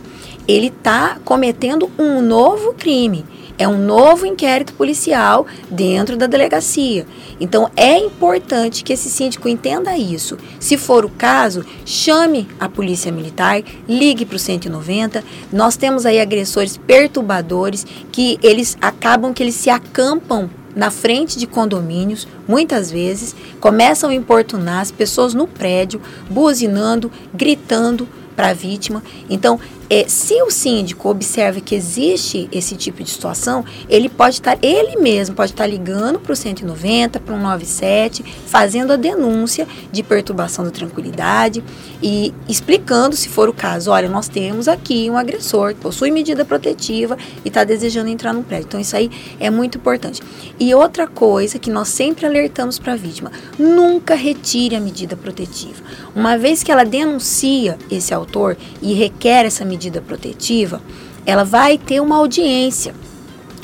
[0.47, 3.25] ele está cometendo um novo crime.
[3.57, 7.07] É um novo inquérito policial dentro da delegacia.
[7.39, 10.37] Então é importante que esse síndico entenda isso.
[10.59, 15.23] Se for o caso, chame a polícia militar, ligue para o 190.
[15.53, 21.47] Nós temos aí agressores perturbadores que eles acabam que eles se acampam na frente de
[21.47, 28.05] condomínios, muitas vezes, começam a importunar as pessoas no prédio, buzinando, gritando
[28.35, 29.01] para a vítima.
[29.29, 29.57] Então,
[29.89, 34.67] é, se o síndico observa que existe esse tipo de situação, ele pode estar, tá,
[34.67, 39.67] ele mesmo pode estar tá ligando para o 190, para o 97, fazendo a denúncia
[39.91, 41.63] de perturbação da tranquilidade
[42.01, 46.43] e explicando, se for o caso, olha, nós temos aqui um agressor que possui medida
[46.43, 48.65] protetiva e está desejando entrar no prédio.
[48.67, 50.21] Então, isso aí é muito importante.
[50.59, 55.83] E outra coisa que nós sempre alertamos para a vítima, nunca retire a medida protetiva.
[56.15, 60.81] Uma vez que ela denuncia esse autor e requer essa medida medida protetiva,
[61.25, 62.95] ela vai ter uma audiência,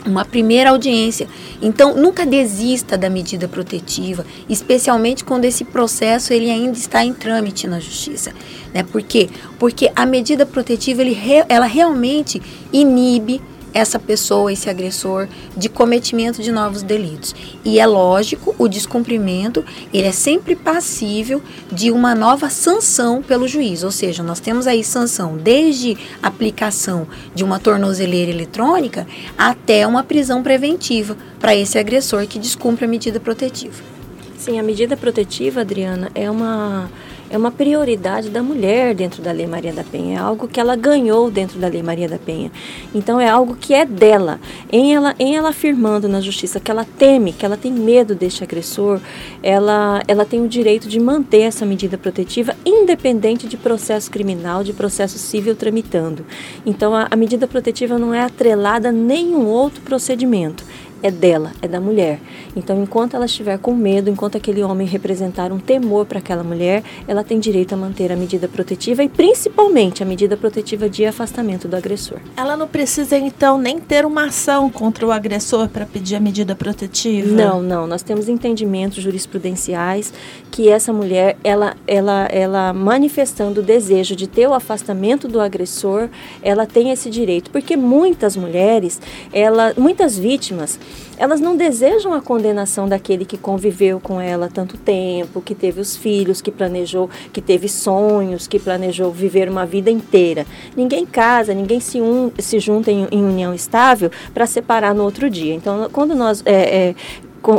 [0.05, 1.27] uma primeira audiência.
[1.61, 7.65] Então, nunca desista da medida protetiva, especialmente quando esse processo ele ainda está em trâmite
[7.67, 8.33] na justiça,
[8.73, 8.83] né?
[8.83, 9.29] Por quê?
[9.57, 12.41] Porque a medida protetiva ele, ela realmente
[12.73, 13.41] inibe
[13.73, 17.35] essa pessoa, esse agressor, de cometimento de novos delitos.
[17.63, 23.83] E é lógico, o descumprimento, ele é sempre passível de uma nova sanção pelo juiz.
[23.83, 29.07] Ou seja, nós temos aí sanção desde aplicação de uma tornozeleira eletrônica
[29.37, 33.83] até uma prisão preventiva para esse agressor que descumpre a medida protetiva.
[34.37, 36.89] Sim, a medida protetiva, Adriana, é uma
[37.31, 40.75] é uma prioridade da mulher dentro da Lei Maria da Penha, é algo que ela
[40.75, 42.51] ganhou dentro da Lei Maria da Penha.
[42.93, 44.37] Então é algo que é dela.
[44.69, 48.43] Em ela, em ela afirmando na justiça que ela teme, que ela tem medo deste
[48.43, 48.99] agressor,
[49.41, 54.73] ela, ela tem o direito de manter essa medida protetiva, independente de processo criminal, de
[54.73, 56.25] processo civil tramitando.
[56.65, 60.65] Então a, a medida protetiva não é atrelada a nenhum outro procedimento
[61.03, 62.19] é dela, é da mulher.
[62.55, 66.83] Então, enquanto ela estiver com medo, enquanto aquele homem representar um temor para aquela mulher,
[67.07, 71.67] ela tem direito a manter a medida protetiva e principalmente a medida protetiva de afastamento
[71.67, 72.19] do agressor.
[72.35, 76.55] Ela não precisa então nem ter uma ação contra o agressor para pedir a medida
[76.55, 77.29] protetiva?
[77.29, 77.87] Não, não.
[77.87, 80.13] Nós temos entendimentos jurisprudenciais
[80.51, 86.09] que essa mulher, ela, ela, ela manifestando o desejo de ter o afastamento do agressor,
[86.41, 90.79] ela tem esse direito, porque muitas mulheres, ela, muitas vítimas,
[91.17, 95.95] elas não desejam a condenação daquele que conviveu com ela tanto tempo, que teve os
[95.95, 100.45] filhos, que planejou, que teve sonhos, que planejou viver uma vida inteira.
[100.75, 105.29] Ninguém casa, ninguém se, un, se junta em, em união estável para separar no outro
[105.29, 105.53] dia.
[105.53, 106.95] Então, quando nós é, é,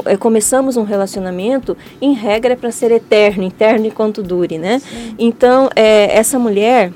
[0.06, 4.78] é começamos um relacionamento, em regra é para ser eterno, eterno enquanto dure, né?
[4.78, 5.14] Sim.
[5.18, 6.92] Então, é, essa mulher,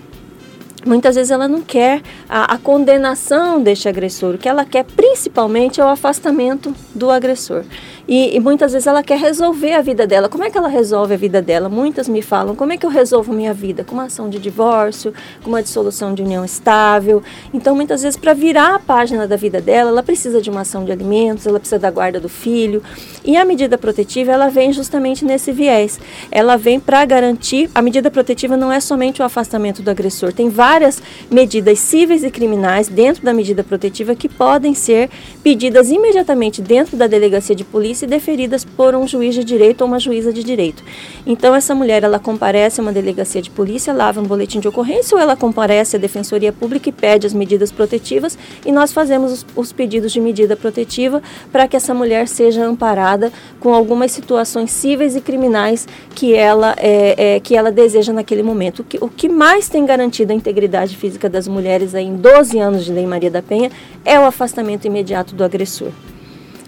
[0.87, 5.81] muitas vezes ela não quer a, a, condenação deste agressor, o que ela quer principalmente
[5.81, 7.65] é o afastamento do agressor.
[8.09, 10.29] E, e, muitas vezes ela quer resolver a vida dela.
[10.29, 11.69] Como é que ela resolve a vida dela?
[11.69, 13.83] Muitas me falam: como é que eu resolvo minha vida?
[13.83, 17.21] Com uma ação de divórcio, com uma dissolução de união estável.
[17.53, 20.85] Então, muitas vezes, para virar a página da vida dela, ela precisa de uma ação
[20.85, 22.81] de alimentos, ela precisa da guarda do filho.
[23.25, 25.99] E a medida protetiva, ela vem justamente nesse viés.
[26.31, 27.69] Ela vem para garantir.
[27.75, 32.31] A medida protetiva não é somente o afastamento do agressor, tem várias medidas cíveis e
[32.31, 35.11] criminais dentro da medida protetiva que podem ser
[35.43, 39.87] pedidas imediatamente dentro da delegacia de polícia e deferidas por um juiz de direito ou
[39.87, 40.83] uma juíza de direito.
[41.27, 45.17] Então essa mulher ela comparece a uma delegacia de polícia, lava um boletim de ocorrência
[45.17, 49.47] ou ela comparece à defensoria pública e pede as medidas protetivas e nós fazemos os,
[49.55, 55.17] os pedidos de medida protetiva para que essa mulher seja amparada com algumas situações cíveis
[55.17, 58.81] e criminais que ela é, é, que ela deseja naquele momento.
[58.81, 62.59] O que, o que mais tem garantido a integridade física das mulheres aí em 12
[62.59, 63.71] anos de Lei Maria da Penha
[64.05, 65.91] é o afastamento imediato do agressor.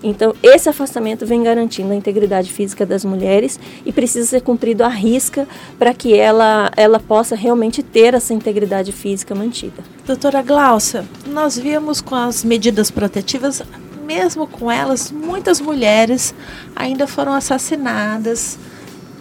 [0.02, 4.88] Então, esse afastamento vem garantindo a integridade física das mulheres e precisa ser cumprido à
[4.88, 5.46] risca
[5.78, 9.82] para que ela, ela possa realmente ter essa integridade física mantida.
[10.06, 13.62] Doutora Glaucia, nós vimos com as medidas protetivas,
[14.06, 16.34] mesmo com elas, muitas mulheres
[16.76, 18.58] ainda foram assassinadas.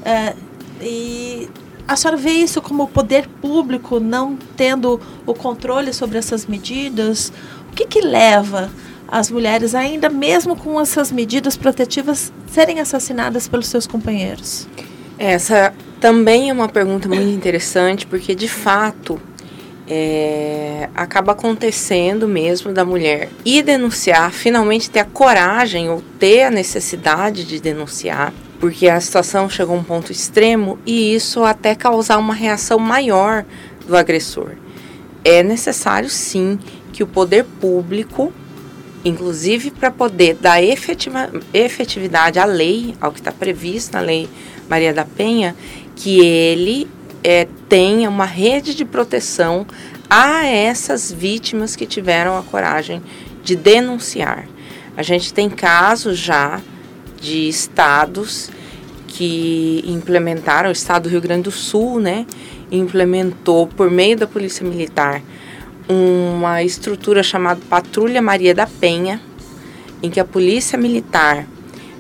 [0.06, 0.36] É,
[0.82, 1.50] e
[1.88, 7.32] a senhora vê isso como o poder público não tendo o controle sobre essas medidas?
[7.72, 8.70] O que, que leva
[9.08, 14.67] as mulheres, ainda mesmo com essas medidas protetivas, serem assassinadas pelos seus companheiros?
[15.17, 19.20] Essa também é uma pergunta muito interessante, porque de fato
[19.88, 26.52] é, acaba acontecendo mesmo da mulher ir denunciar, finalmente ter a coragem ou ter a
[26.52, 32.17] necessidade de denunciar, porque a situação chegou a um ponto extremo e isso até causar
[32.17, 33.46] uma reação maior
[33.88, 34.52] do agressor.
[35.24, 36.60] É necessário sim
[36.91, 38.34] que o poder público
[39.04, 44.30] inclusive para poder dar efetiva, efetividade à lei, ao que está previsto na Lei
[44.70, 45.56] Maria da Penha,
[45.96, 46.88] que ele
[47.24, 49.66] é, tenha uma rede de proteção
[50.10, 53.02] a essas vítimas que tiveram a coragem
[53.44, 54.48] de denunciar.
[54.96, 56.62] A gente tem casos já
[57.20, 58.50] de estados
[59.08, 62.26] que implementaram, o estado do Rio Grande do Sul, né,
[62.72, 65.22] implementou por meio da Polícia Militar
[65.89, 69.21] uma estrutura chamada Patrulha Maria da Penha,
[70.02, 71.47] em que a polícia militar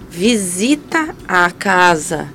[0.09, 2.27] visita a casa,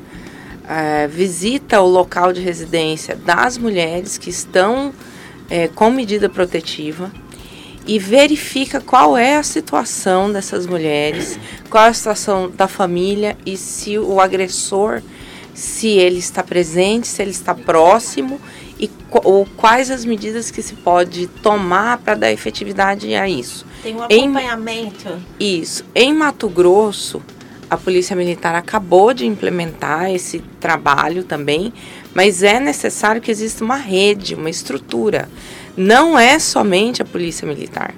[0.64, 7.12] uh, visita o local de residência das mulheres que estão uh, com medida protetiva
[7.86, 11.38] e verifica qual é a situação dessas mulheres,
[11.68, 15.02] qual é a situação da família e se o agressor,
[15.52, 18.40] se ele está presente, se ele está próximo
[18.82, 18.90] e
[19.24, 23.64] ou quais as medidas que se pode tomar para dar efetividade a isso.
[23.80, 25.08] Tem um acompanhamento.
[25.38, 25.84] Em, isso.
[25.94, 27.22] Em Mato Grosso,
[27.70, 31.72] a Polícia Militar acabou de implementar esse trabalho também,
[32.12, 35.28] mas é necessário que exista uma rede, uma estrutura.
[35.76, 37.94] Não é somente a Polícia Militar.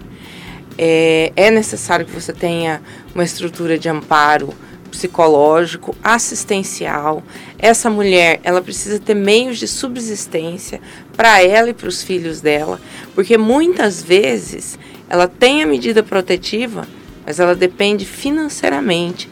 [0.76, 2.82] É, é necessário que você tenha
[3.14, 4.52] uma estrutura de amparo
[4.94, 7.22] psicológico, assistencial.
[7.58, 10.80] Essa mulher, ela precisa ter meios de subsistência
[11.16, 12.80] para ela e para os filhos dela,
[13.14, 14.78] porque muitas vezes
[15.10, 16.86] ela tem a medida protetiva,
[17.26, 19.28] mas ela depende financeiramente,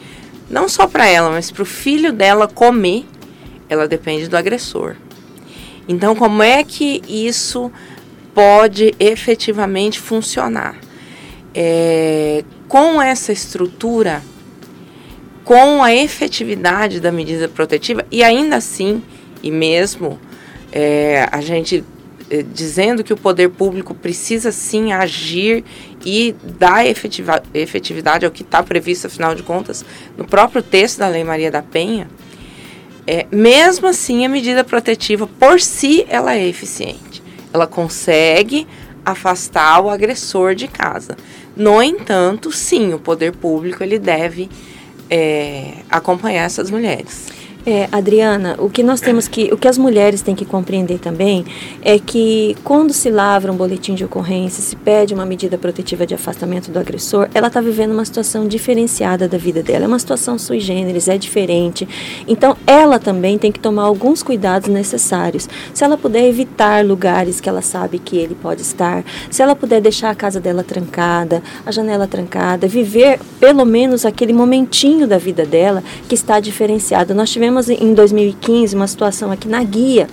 [0.50, 3.06] não só para ela, mas para o filho dela comer,
[3.68, 4.96] ela depende do agressor.
[5.88, 7.70] Então, como é que isso
[8.34, 10.76] pode efetivamente funcionar?
[11.54, 14.22] É, com essa estrutura
[15.44, 19.02] com a efetividade da medida protetiva e ainda assim,
[19.42, 20.18] e mesmo
[20.72, 21.84] é, a gente
[22.30, 25.62] eh, dizendo que o poder público precisa sim agir
[26.02, 29.84] e dar efetiva, efetividade ao que está previsto, afinal de contas,
[30.16, 32.08] no próprio texto da Lei Maria da Penha,
[33.06, 37.22] é, mesmo assim a medida protetiva por si ela é eficiente.
[37.52, 38.66] Ela consegue
[39.04, 41.18] afastar o agressor de casa.
[41.54, 44.48] No entanto, sim, o poder público ele deve
[45.14, 47.26] é, acompanhar essas mulheres.
[47.64, 51.44] É, Adriana, o que nós temos que, o que as mulheres têm que compreender também
[51.80, 56.12] é que quando se lavra um boletim de ocorrência, se pede uma medida protetiva de
[56.12, 60.36] afastamento do agressor, ela está vivendo uma situação diferenciada da vida dela, é uma situação
[60.38, 61.88] sui generis, é diferente.
[62.26, 65.48] Então, ela também tem que tomar alguns cuidados necessários.
[65.72, 69.80] Se ela puder evitar lugares que ela sabe que ele pode estar, se ela puder
[69.80, 75.46] deixar a casa dela trancada, a janela trancada, viver pelo menos aquele momentinho da vida
[75.46, 77.14] dela que está diferenciado.
[77.14, 80.08] Nós tivemos tivemos em 2015 uma situação aqui na guia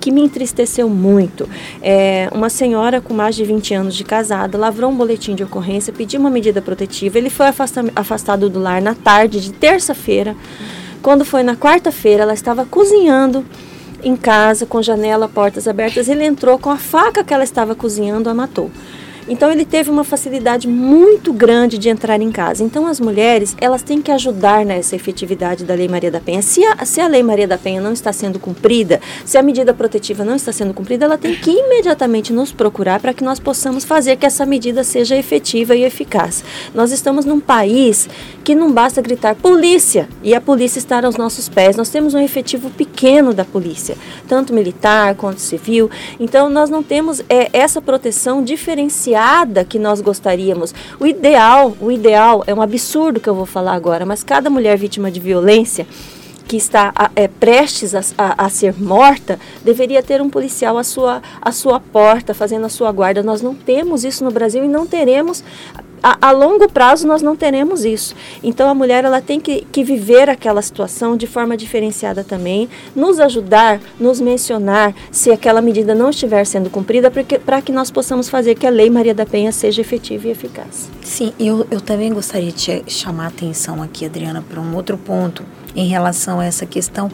[0.00, 1.48] que me entristeceu muito.
[1.80, 5.92] É, uma senhora com mais de 20 anos de casada lavrou um boletim de ocorrência,
[5.92, 7.16] pediu uma medida protetiva.
[7.16, 7.46] Ele foi
[7.94, 10.36] afastado do lar na tarde de terça-feira.
[11.00, 13.46] Quando foi na quarta-feira, ela estava cozinhando
[14.02, 16.08] em casa, com janela, portas abertas.
[16.08, 18.70] Ele entrou com a faca que ela estava cozinhando, a matou.
[19.26, 22.62] Então ele teve uma facilidade muito grande de entrar em casa.
[22.62, 26.42] Então as mulheres, elas têm que ajudar nessa efetividade da Lei Maria da Penha.
[26.42, 29.72] Se a, se a Lei Maria da Penha não está sendo cumprida, se a medida
[29.72, 33.82] protetiva não está sendo cumprida, ela tem que imediatamente nos procurar para que nós possamos
[33.82, 36.44] fazer que essa medida seja efetiva e eficaz.
[36.74, 38.08] Nós estamos num país
[38.44, 41.76] que não basta gritar polícia e a polícia estar aos nossos pés.
[41.76, 43.96] Nós temos um efetivo pequeno da polícia,
[44.28, 45.90] tanto militar quanto civil.
[46.20, 49.13] Então nós não temos é, essa proteção diferenciada
[49.64, 50.74] que nós gostaríamos.
[50.98, 54.76] O ideal, o ideal é um absurdo que eu vou falar agora, mas cada mulher
[54.76, 55.86] vítima de violência
[56.46, 61.22] que está é, prestes a, a, a, ser morta, deveria ter um policial à sua,
[61.40, 63.22] à sua porta, fazendo a sua guarda.
[63.22, 65.42] Nós não temos isso no Brasil e não teremos
[66.04, 68.14] a, a, longo prazo nós não teremos isso.
[68.42, 73.18] Então a mulher ela tem que, que viver aquela situação de forma diferenciada também, nos
[73.18, 78.54] ajudar, nos mencionar se aquela medida não estiver sendo cumprida, para que nós possamos fazer
[78.54, 80.90] que a Lei Maria da Penha seja efetiva e eficaz.
[81.02, 85.42] Sim, eu, eu também gostaria de chamar a atenção aqui, Adriana, para um outro ponto
[85.74, 87.10] em relação a essa questão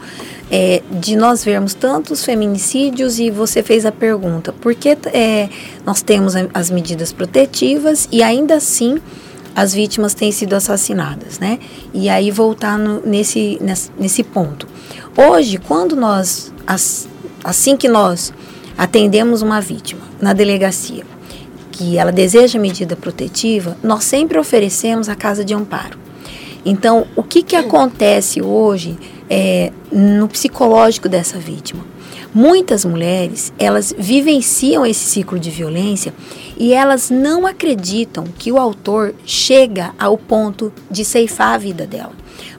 [0.49, 5.49] é, de nós vermos tantos feminicídios e você fez a pergunta, por que é,
[5.85, 8.99] nós temos as medidas protetivas e ainda assim
[9.55, 11.59] as vítimas têm sido assassinadas, né?
[11.93, 13.59] E aí voltar no, nesse,
[13.97, 14.65] nesse, ponto.
[15.15, 17.07] Hoje, quando nós, as,
[17.43, 18.33] assim que nós
[18.77, 21.03] atendemos uma vítima na delegacia,
[21.71, 25.99] que ela deseja medida protetiva, nós sempre oferecemos a casa de amparo.
[26.65, 28.97] Então, o que, que acontece hoje
[29.29, 31.85] é, no psicológico dessa vítima?
[32.33, 36.13] Muitas mulheres, elas vivenciam esse ciclo de violência
[36.57, 42.13] e elas não acreditam que o autor chega ao ponto de ceifar a vida dela.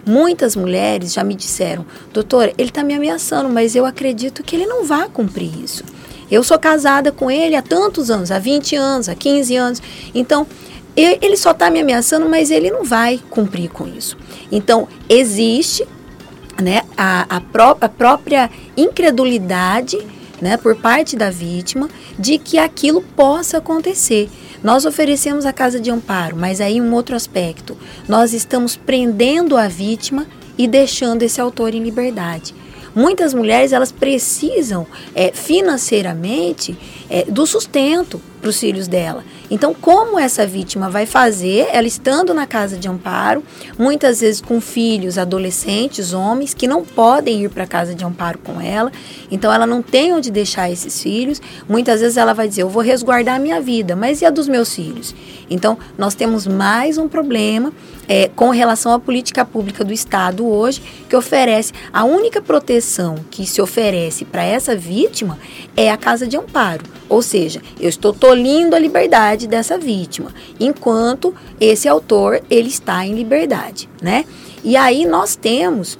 [0.04, 4.66] Muitas mulheres já me disseram, doutor, ele está me ameaçando, mas eu acredito que ele
[4.66, 5.84] não vai cumprir isso.
[6.30, 9.82] Eu sou casada com ele há tantos anos, há 20 anos, há 15 anos.
[10.14, 10.46] Então,
[10.96, 14.16] ele só está me ameaçando, mas ele não vai cumprir com isso.
[14.50, 15.86] Então, existe
[16.60, 19.98] né, a, a, pró a própria incredulidade
[20.40, 21.88] né, por parte da vítima
[22.18, 24.28] de que aquilo possa acontecer.
[24.62, 27.76] Nós oferecemos a casa de amparo, mas aí um outro aspecto,
[28.08, 30.26] nós estamos prendendo a vítima
[30.58, 32.54] e deixando esse autor em liberdade.
[32.94, 36.76] Muitas mulheres elas precisam é, financeiramente
[37.08, 39.24] é, do sustento para os filhos dela.
[39.52, 43.44] Então, como essa vítima vai fazer, ela estando na casa de amparo,
[43.78, 48.38] muitas vezes com filhos, adolescentes, homens, que não podem ir para a casa de amparo
[48.38, 48.90] com ela,
[49.30, 51.38] então ela não tem onde deixar esses filhos.
[51.68, 54.48] Muitas vezes ela vai dizer: Eu vou resguardar a minha vida, mas e a dos
[54.48, 55.14] meus filhos?
[55.50, 57.74] Então, nós temos mais um problema
[58.08, 63.46] é, com relação à política pública do Estado hoje, que oferece a única proteção que
[63.46, 65.38] se oferece para essa vítima
[65.76, 66.84] é a casa de amparo.
[67.08, 73.14] Ou seja, eu estou tolindo a liberdade dessa vítima, enquanto esse autor ele está em
[73.14, 74.24] liberdade, né?
[74.64, 75.98] E aí nós temos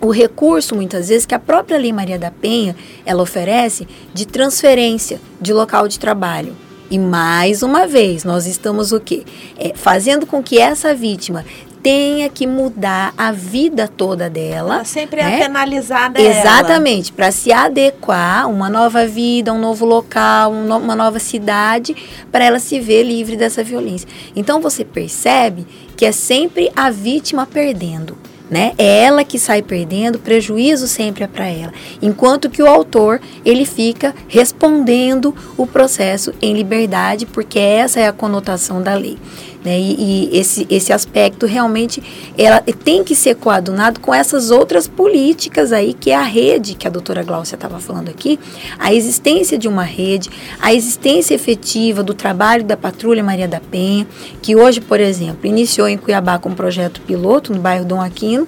[0.00, 2.76] o recurso muitas vezes que a própria Lei Maria da Penha
[3.06, 6.54] ela oferece de transferência de local de trabalho.
[6.90, 9.24] E mais uma vez, nós estamos o quê?
[9.58, 11.44] É, fazendo com que essa vítima
[11.84, 14.76] tenha que mudar a vida toda dela.
[14.76, 15.36] Ela sempre é né?
[15.36, 16.20] é penalizada.
[16.20, 21.94] Exatamente, para se adequar a uma nova vida, um novo local, um uma nova cidade,
[22.32, 24.08] para ela se ver livre dessa violência.
[24.34, 28.16] Então você percebe que é sempre a vítima perdendo.
[28.50, 28.72] Né?
[28.76, 31.72] É ela que sai perdendo, prejuízo sempre é para ela.
[32.00, 38.12] Enquanto que o autor, ele fica respondendo o processo em liberdade, porque essa é a
[38.12, 39.18] conotação da lei.
[39.64, 39.78] Né?
[39.78, 42.02] E, e, esse, esse aspecto realmente
[42.36, 46.86] ela tem que ser coadunado com essas outras políticas aí, que é a rede que
[46.86, 48.38] a doutora Glaucia estava falando aqui,
[48.78, 50.28] a existência de uma rede,
[50.60, 54.06] a existência efetiva do trabalho da Patrulha Maria da Penha,
[54.42, 58.46] que hoje, por exemplo, iniciou em Cuiabá com um projeto piloto no bairro Dom Aquino,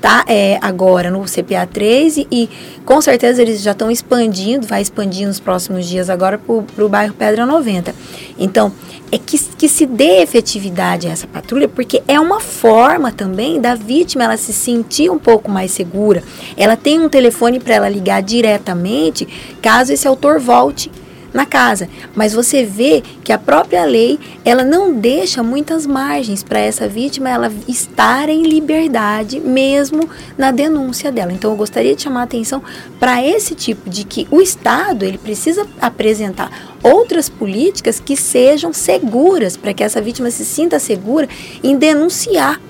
[0.00, 2.50] está é, agora no CPA 3 e, e,
[2.86, 7.12] com certeza eles já estão expandindo, vai expandir nos próximos dias agora para o bairro
[7.12, 7.94] Pedra 90.
[8.38, 8.72] Então,
[9.12, 13.74] é que, que se dê efetividade a essa patrulha, porque é uma forma também da
[13.74, 16.22] vítima ela se sentir um pouco mais segura.
[16.56, 19.28] Ela tem um telefone para ela ligar diretamente
[19.60, 20.90] caso esse autor volte
[21.32, 21.88] na casa.
[22.14, 27.28] Mas você vê que a própria lei, ela não deixa muitas margens para essa vítima
[27.28, 31.32] ela estar em liberdade mesmo na denúncia dela.
[31.32, 32.62] Então eu gostaria de chamar a atenção
[32.98, 36.50] para esse tipo de que o Estado, ele precisa apresentar
[36.82, 41.28] outras políticas que sejam seguras para que essa vítima se sinta segura
[41.62, 42.60] em denunciar,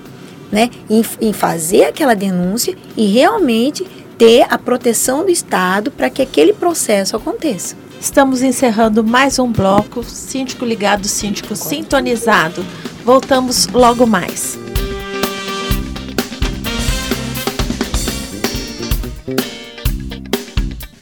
[0.51, 0.69] né?
[0.89, 3.85] Em, em fazer aquela denúncia e realmente
[4.17, 7.80] ter a proteção do Estado para que aquele processo aconteça.
[8.01, 10.03] Estamos encerrando mais um bloco.
[10.03, 12.65] Síndico ligado, síndico sintonizado.
[13.05, 14.57] Voltamos logo mais.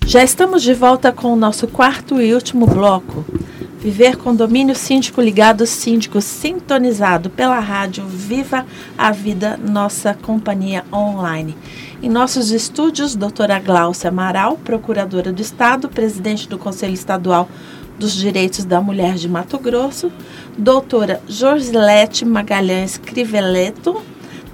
[0.06, 3.24] Já estamos de volta com o nosso quarto e último bloco.
[3.80, 8.66] Viver Condomínio Síndico Ligado, Síndico Sintonizado pela rádio Viva
[8.98, 11.56] a Vida, nossa companhia online.
[12.04, 17.48] Em nossos estúdios, doutora Glaucia Amaral, procuradora do Estado, presidente do Conselho Estadual
[17.98, 20.12] dos Direitos da Mulher de Mato Grosso,
[20.58, 24.02] doutora Josilete Magalhães Criveleto,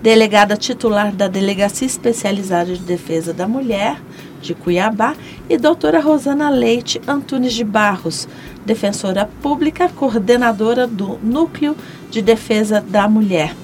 [0.03, 3.99] delegada titular da Delegacia Especializada de Defesa da Mulher
[4.45, 5.15] de Cuiabá,
[5.49, 8.27] e doutora Rosana Leite Antunes de Barros,
[8.65, 11.75] defensora pública, coordenadora do Núcleo
[12.09, 13.55] de Defesa da Mulher.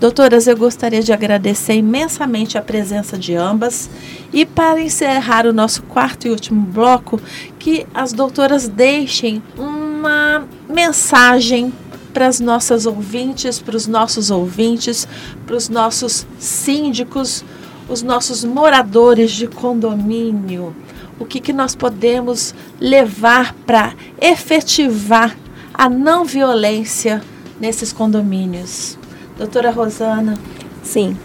[0.00, 3.90] Doutoras, eu gostaria de agradecer imensamente a presença de ambas
[4.32, 7.20] e para encerrar o nosso quarto e último bloco,
[7.58, 11.72] que as doutoras deixem uma mensagem
[12.14, 15.06] para as nossas ouvintes, para os nossos ouvintes,
[15.44, 17.44] para os nossos síndicos,
[17.88, 20.74] os nossos moradores de condomínio.
[21.18, 25.36] O que, que nós podemos levar para efetivar
[25.72, 27.22] a não violência
[27.60, 28.98] nesses condomínios?
[29.36, 30.38] Doutora Rosana.
[30.82, 31.16] Sim.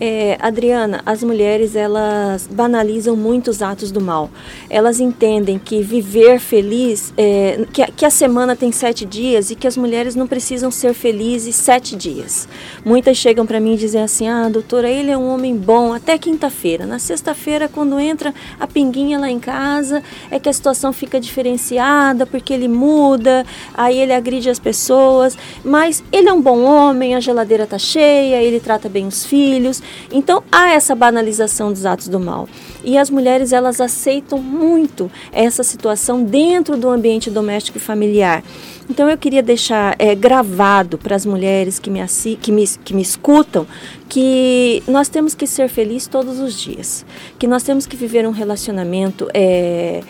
[0.00, 4.30] É, Adriana, as mulheres elas banalizam muitos atos do mal.
[4.68, 9.66] Elas entendem que viver feliz, é, que, que, a semana tem sete dias e que
[9.66, 12.48] as mulheres não precisam ser felizes sete dias.
[12.84, 16.18] Muitas chegam para mim e dizem assim: Ah, doutora, ele é um homem bom até
[16.18, 16.86] quinta-feira.
[16.86, 22.26] Na sexta-feira, quando entra a pinguinha lá em casa, é que a situação fica diferenciada
[22.26, 25.36] porque ele muda, aí ele agride as pessoas.
[25.64, 29.81] Mas ele é um bom homem, a geladeira tá cheia, ele trata bem os filhos.
[30.10, 32.48] Então há essa banalização dos atos do mal.
[32.84, 38.42] E as mulheres elas aceitam muito essa situação dentro do ambiente doméstico e familiar.
[38.90, 42.00] Então eu queria deixar é, gravado para as mulheres que me,
[42.40, 43.66] que, me, que me escutam
[44.08, 47.06] que nós temos que ser felizes todos os dias,
[47.38, 50.02] que nós temos que viver um relacionamento é,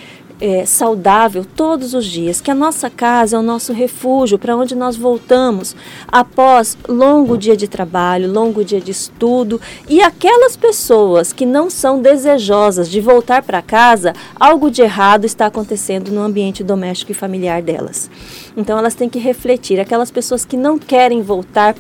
[0.43, 4.75] é, saudável todos os dias, que a nossa casa é o nosso refúgio para onde
[4.75, 5.77] nós voltamos
[6.09, 12.03] após longo dia de trabalho, longo dia de estudo e aquelas pessoas que não são
[12.03, 17.63] desejosas de voltar para casa, algo de errado está acontecendo no ambiente doméstico e familiar
[17.63, 18.11] delas.
[18.57, 19.79] Então elas têm que refletir.
[19.79, 21.73] Aquelas pessoas que não querem voltar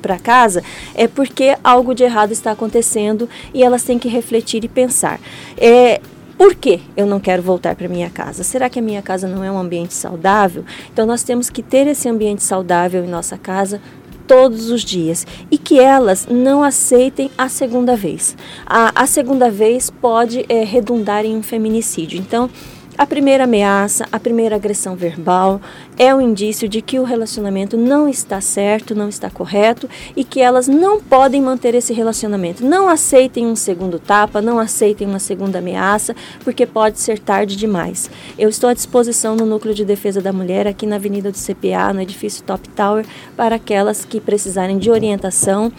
[0.00, 0.62] para casa
[0.94, 5.18] é porque algo de errado está acontecendo e elas têm que refletir e pensar.
[5.58, 6.00] É,
[6.36, 8.42] por que eu não quero voltar para minha casa?
[8.42, 10.64] Será que a minha casa não é um ambiente saudável?
[10.92, 13.80] Então nós temos que ter esse ambiente saudável em nossa casa
[14.26, 18.36] todos os dias e que elas não aceitem a segunda vez.
[18.66, 22.18] A, a segunda vez pode é, redundar em um feminicídio.
[22.18, 22.50] Então
[22.98, 25.60] a primeira ameaça, a primeira agressão verbal
[25.98, 30.40] é um indício de que o relacionamento não está certo, não está correto e que
[30.40, 32.64] elas não podem manter esse relacionamento.
[32.64, 38.10] Não aceitem um segundo tapa, não aceitem uma segunda ameaça, porque pode ser tarde demais.
[38.38, 41.92] Eu estou à disposição no Núcleo de Defesa da Mulher, aqui na Avenida do CPA,
[41.92, 43.04] no edifício Top Tower,
[43.36, 45.70] para aquelas que precisarem de orientação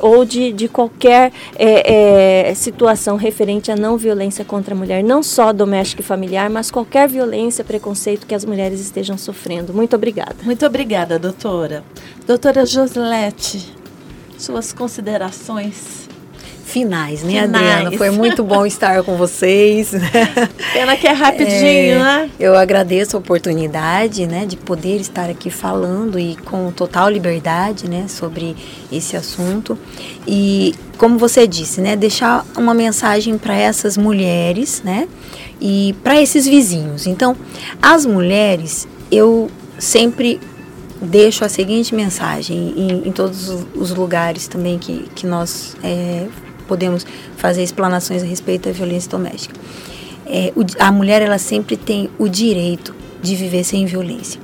[0.00, 5.22] ou de, de qualquer é, é, situação referente à não violência contra a mulher, não
[5.22, 9.72] só doméstica e familiar, mas qualquer violência, preconceito que as mulheres estejam sofrendo.
[9.72, 10.36] Muito obrigada.
[10.42, 11.84] Muito obrigada, doutora.
[12.26, 13.72] Doutora Joslete,
[14.36, 16.09] suas considerações
[16.70, 17.54] finais, né, finais.
[17.54, 17.98] Adriana?
[17.98, 19.90] Foi muito bom estar com vocês.
[20.72, 22.30] Pena que é rapidinho, é, né?
[22.38, 28.06] Eu agradeço a oportunidade, né, de poder estar aqui falando e com total liberdade, né,
[28.08, 28.56] sobre
[28.90, 29.78] esse assunto.
[30.26, 35.08] E como você disse, né, deixar uma mensagem para essas mulheres, né,
[35.60, 37.06] e para esses vizinhos.
[37.06, 37.36] Então,
[37.82, 40.40] as mulheres, eu sempre
[41.00, 46.26] deixo a seguinte mensagem em, em todos os lugares também que, que nós é,
[46.70, 47.04] podemos
[47.36, 49.58] fazer explanações a respeito da violência doméstica.
[50.24, 54.40] É, o, a mulher ela sempre tem o direito de viver sem violência.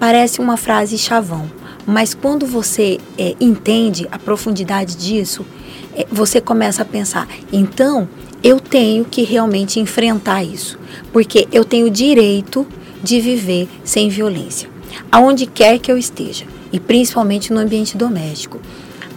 [0.00, 1.48] Parece uma frase chavão,
[1.86, 5.46] mas quando você é, entende a profundidade disso,
[5.94, 8.08] é, você começa a pensar: então
[8.42, 10.76] eu tenho que realmente enfrentar isso,
[11.12, 12.66] porque eu tenho o direito
[13.00, 14.68] de viver sem violência
[15.10, 18.60] aonde quer que eu esteja, e principalmente no ambiente doméstico.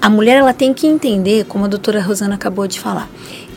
[0.03, 3.09] A mulher ela tem que entender, como a doutora Rosana acabou de falar,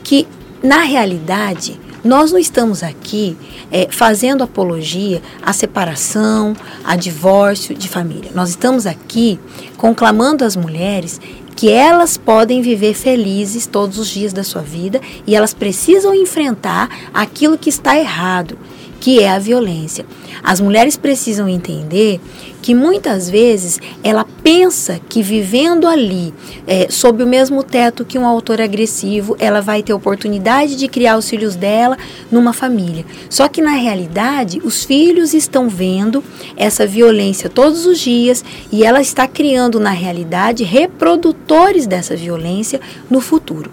[0.05, 0.29] que
[0.63, 3.37] na realidade nós não estamos aqui
[3.69, 8.31] é, fazendo apologia à separação, a divórcio de família.
[8.33, 9.41] Nós estamos aqui
[9.77, 11.21] conclamando as mulheres
[11.57, 16.89] que elas podem viver felizes todos os dias da sua vida e elas precisam enfrentar
[17.13, 18.57] aquilo que está errado,
[19.01, 20.07] que é a violência.
[20.45, 22.21] As mulheres precisam entender
[22.63, 26.33] que muitas vezes ela pensa que vivendo ali,
[26.67, 31.17] é, sob o mesmo teto que um autor agressivo, ela vai ter oportunidade de criar
[31.17, 31.97] os filhos dela
[32.31, 33.05] numa família.
[33.29, 36.23] Só que na realidade, os filhos estão vendo
[36.57, 42.81] essa violência todos os dias e ela está criando na realidade reprodutores dessa violência
[43.11, 43.71] no futuro.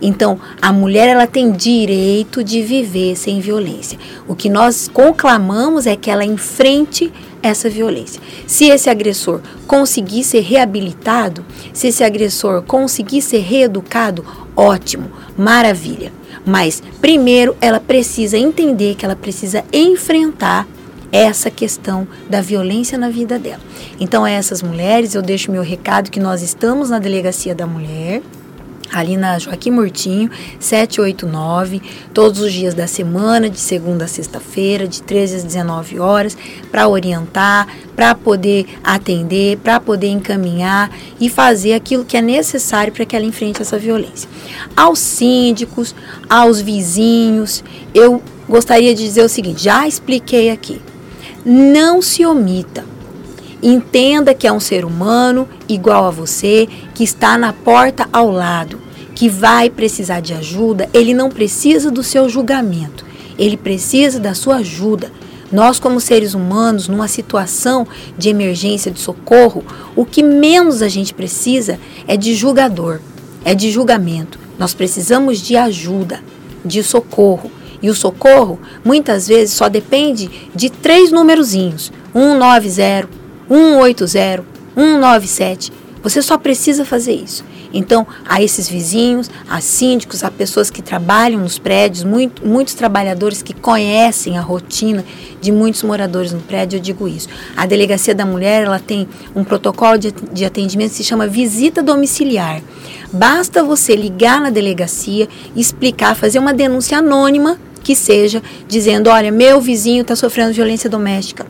[0.00, 3.98] Então, a mulher ela tem direito de viver sem violência.
[4.28, 7.12] O que nós conclamamos é que ela enfrente
[7.42, 8.20] essa violência.
[8.46, 14.24] Se esse agressor conseguir ser reabilitado, se esse agressor conseguir ser reeducado,
[14.54, 16.12] ótimo, maravilha.
[16.44, 20.66] Mas primeiro ela precisa entender que ela precisa enfrentar
[21.12, 23.60] essa questão da violência na vida dela.
[23.98, 28.22] Então, a essas mulheres, eu deixo meu recado que nós estamos na delegacia da mulher
[28.92, 31.82] ali na Joaquim Murtinho, 789,
[32.12, 36.36] todos os dias da semana, de segunda a sexta-feira, de 13 às 19 horas,
[36.70, 43.04] para orientar, para poder atender, para poder encaminhar e fazer aquilo que é necessário para
[43.04, 44.28] que ela enfrente essa violência.
[44.76, 45.94] Aos síndicos,
[46.28, 47.62] aos vizinhos,
[47.94, 50.80] eu gostaria de dizer o seguinte: já expliquei aqui.
[51.44, 52.95] Não se omita
[53.68, 58.80] Entenda que é um ser humano igual a você, que está na porta ao lado,
[59.12, 60.88] que vai precisar de ajuda.
[60.94, 63.04] Ele não precisa do seu julgamento,
[63.36, 65.10] ele precisa da sua ajuda.
[65.50, 69.64] Nós, como seres humanos, numa situação de emergência, de socorro,
[69.96, 73.00] o que menos a gente precisa é de julgador,
[73.44, 74.38] é de julgamento.
[74.60, 76.20] Nós precisamos de ajuda,
[76.64, 77.50] de socorro.
[77.82, 84.44] E o socorro, muitas vezes, só depende de três numerozinhos: 190, 180,
[84.74, 85.72] 197.
[86.02, 87.44] Você só precisa fazer isso.
[87.72, 93.42] Então, a esses vizinhos, a síndicos, a pessoas que trabalham nos prédios, muito, muitos trabalhadores
[93.42, 95.04] que conhecem a rotina
[95.40, 97.28] de muitos moradores no prédio, eu digo isso.
[97.56, 101.82] A Delegacia da Mulher, ela tem um protocolo de, de atendimento que se chama visita
[101.82, 102.62] domiciliar.
[103.12, 109.60] Basta você ligar na delegacia, explicar, fazer uma denúncia anônima que seja dizendo, olha, meu
[109.60, 111.46] vizinho está sofrendo violência doméstica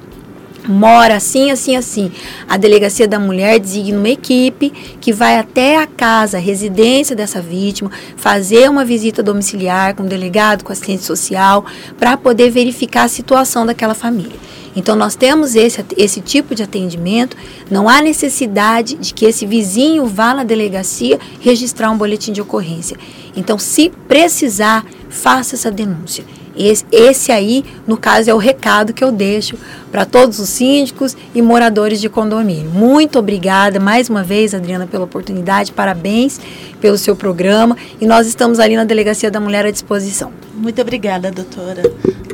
[0.66, 2.10] mora assim, assim, assim.
[2.48, 7.40] A delegacia da mulher designa uma equipe que vai até a casa, a residência dessa
[7.40, 11.64] vítima, fazer uma visita domiciliar com o delegado, com assistente social,
[11.98, 14.36] para poder verificar a situação daquela família.
[14.76, 17.34] Então, nós temos esse, esse tipo de atendimento,
[17.70, 22.98] não há necessidade de que esse vizinho vá na delegacia registrar um boletim de ocorrência.
[23.34, 26.24] Então, se precisar, faça essa denúncia.
[26.56, 29.56] Esse, esse aí, no caso, é o recado que eu deixo
[29.90, 32.70] para todos os síndicos e moradores de condomínio.
[32.70, 35.72] Muito obrigada mais uma vez, Adriana, pela oportunidade.
[35.72, 36.40] Parabéns
[36.80, 37.76] pelo seu programa.
[38.00, 40.32] E nós estamos ali na Delegacia da Mulher à disposição.
[40.54, 41.82] Muito obrigada, doutora.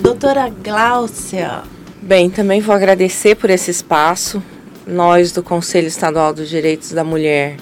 [0.01, 1.63] Doutora Gláucia.
[2.01, 4.43] Bem, também vou agradecer por esse espaço.
[4.87, 7.57] Nós do Conselho Estadual dos Direitos da Mulher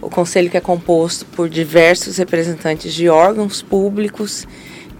[0.00, 4.46] o conselho que é composto por diversos representantes de órgãos públicos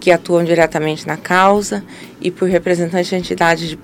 [0.09, 1.85] que atuam diretamente na causa
[2.19, 3.77] e por representantes de entidades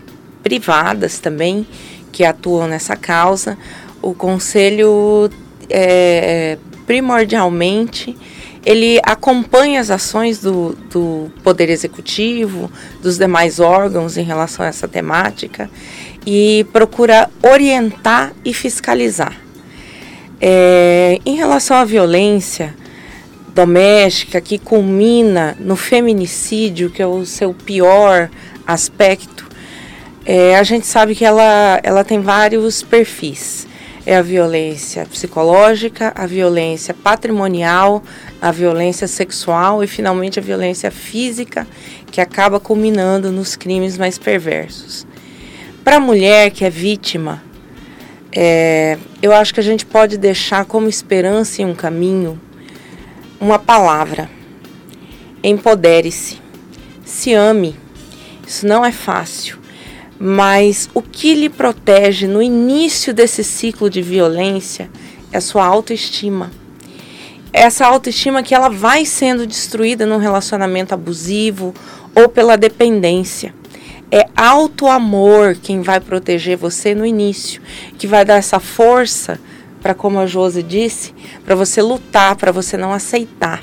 [0.42, 1.66] privadas também
[2.10, 3.58] que atuam nessa causa.
[4.00, 5.30] O conselho
[5.68, 6.56] é,
[6.86, 8.16] primordialmente
[8.64, 12.72] ele acompanha as ações do, do Poder Executivo,
[13.02, 15.68] dos demais órgãos em relação a essa temática
[16.26, 19.38] e procura orientar e fiscalizar.
[20.40, 22.74] É, em relação à violência,
[23.54, 28.28] doméstica que culmina no feminicídio, que é o seu pior
[28.66, 29.48] aspecto,
[30.26, 33.66] é, a gente sabe que ela, ela tem vários perfis.
[34.06, 38.02] É a violência psicológica, a violência patrimonial,
[38.40, 41.66] a violência sexual e, finalmente, a violência física,
[42.10, 45.06] que acaba culminando nos crimes mais perversos.
[45.82, 47.42] Para a mulher que é vítima,
[48.30, 52.38] é, eu acho que a gente pode deixar como esperança em um caminho
[53.40, 54.30] uma palavra.
[55.42, 56.38] Empodere-se.
[57.04, 57.76] Se ame.
[58.46, 59.58] Isso não é fácil.
[60.18, 64.88] Mas o que lhe protege no início desse ciclo de violência
[65.32, 66.50] é a sua autoestima.
[67.52, 71.74] Essa autoestima que ela vai sendo destruída num relacionamento abusivo
[72.14, 73.54] ou pela dependência.
[74.10, 77.60] É auto-amor quem vai proteger você no início,
[77.98, 79.40] que vai dar essa força
[79.84, 81.12] para, como a Josi disse,
[81.44, 83.62] para você lutar, para você não aceitar.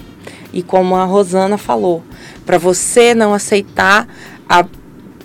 [0.54, 2.04] E como a Rosana falou,
[2.46, 4.08] para você não aceitar
[4.48, 4.64] a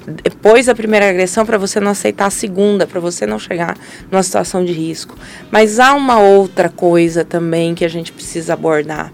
[0.07, 3.77] depois da primeira agressão para você não aceitar a segunda, para você não chegar
[4.11, 5.19] numa situação de risco.
[5.51, 9.13] Mas há uma outra coisa também que a gente precisa abordar: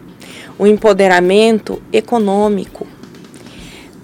[0.56, 2.86] o empoderamento econômico.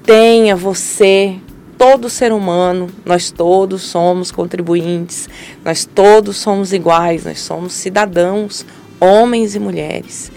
[0.02, 1.36] Tenha você
[1.78, 5.28] todo ser humano, nós todos somos contribuintes,
[5.64, 8.66] nós todos somos iguais, nós somos cidadãos,
[9.00, 10.32] homens e mulheres.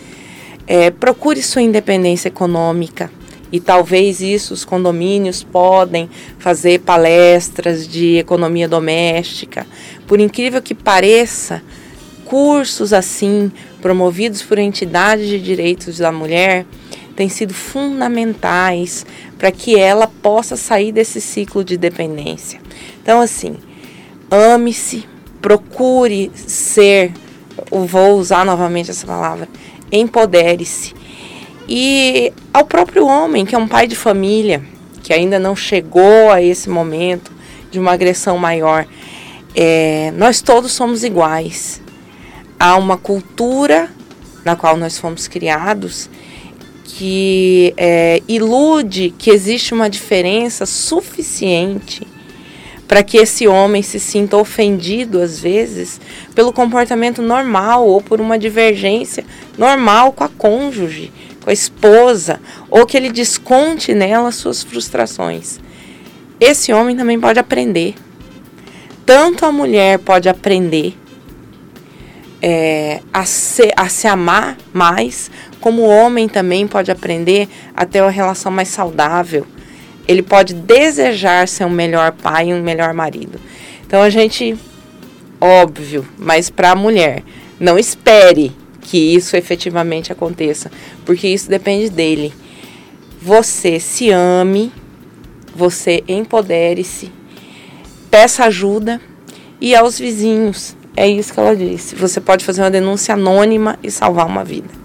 [0.67, 3.11] É, procure sua independência econômica
[3.51, 9.65] e talvez isso os condomínios podem fazer palestras de economia doméstica.
[10.07, 11.61] Por incrível que pareça,
[12.23, 16.65] cursos assim, promovidos por entidades de direitos da mulher,
[17.15, 19.05] têm sido fundamentais
[19.37, 22.59] para que ela possa sair desse ciclo de dependência.
[23.01, 23.57] Então, assim,
[24.29, 25.05] ame-se,
[25.41, 27.11] procure ser,
[27.69, 29.47] vou usar novamente essa palavra,
[29.91, 30.93] empodere-se.
[31.67, 34.61] E ao próprio homem, que é um pai de família,
[35.03, 37.31] que ainda não chegou a esse momento
[37.71, 38.85] de uma agressão maior,
[39.55, 41.81] é, nós todos somos iguais.
[42.59, 43.89] Há uma cultura
[44.45, 46.09] na qual nós fomos criados
[46.97, 52.05] que é, ilude que existe uma diferença suficiente
[52.87, 56.01] para que esse homem se sinta ofendido, às vezes,
[56.35, 59.23] pelo comportamento normal ou por uma divergência
[59.57, 61.11] normal com a cônjuge,
[61.41, 65.59] com a esposa, ou que ele desconte nela suas frustrações.
[66.39, 67.95] Esse homem também pode aprender.
[69.05, 70.93] Tanto a mulher pode aprender
[72.41, 75.29] é, a, se, a se amar mais,
[75.61, 79.45] como o homem também pode aprender a ter uma relação mais saudável.
[80.07, 83.39] Ele pode desejar ser um melhor pai e um melhor marido.
[83.85, 84.57] Então a gente,
[85.39, 87.23] óbvio, mas para a mulher,
[87.59, 88.51] não espere
[88.81, 90.71] que isso efetivamente aconteça,
[91.05, 92.33] porque isso depende dele.
[93.21, 94.71] Você se ame,
[95.55, 97.11] você empodere-se,
[98.09, 98.99] peça ajuda
[99.61, 101.95] e aos vizinhos é isso que ela disse.
[101.95, 104.80] Você pode fazer uma denúncia anônima e salvar uma vida.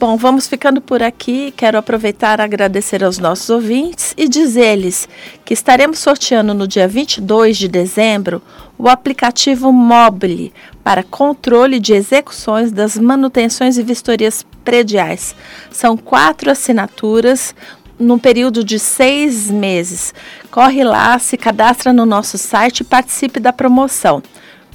[0.00, 1.52] Bom, vamos ficando por aqui.
[1.54, 5.06] Quero aproveitar agradecer aos nossos ouvintes e dizer-lhes
[5.44, 8.40] que estaremos sorteando no dia 22 de dezembro
[8.78, 15.36] o aplicativo Mobile para controle de execuções das manutenções e vistorias prediais.
[15.70, 17.54] São quatro assinaturas
[17.98, 20.14] num período de seis meses.
[20.50, 24.22] Corre lá, se cadastra no nosso site e participe da promoção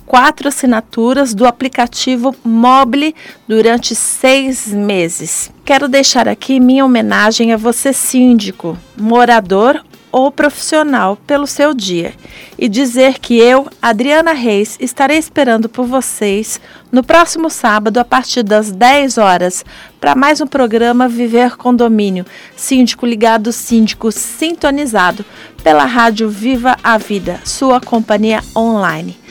[0.05, 3.15] quatro assinaturas do aplicativo Mobile
[3.47, 5.51] durante seis meses.
[5.63, 12.13] Quero deixar aqui minha homenagem a você, síndico, morador ou profissional, pelo seu dia
[12.57, 18.41] e dizer que eu, Adriana Reis, estarei esperando por vocês no próximo sábado a partir
[18.41, 19.65] das 10 horas
[19.99, 22.25] para mais um programa Viver Condomínio,
[22.55, 25.25] síndico ligado, síndico sintonizado
[25.61, 29.24] pela Rádio Viva a Vida, sua companhia online.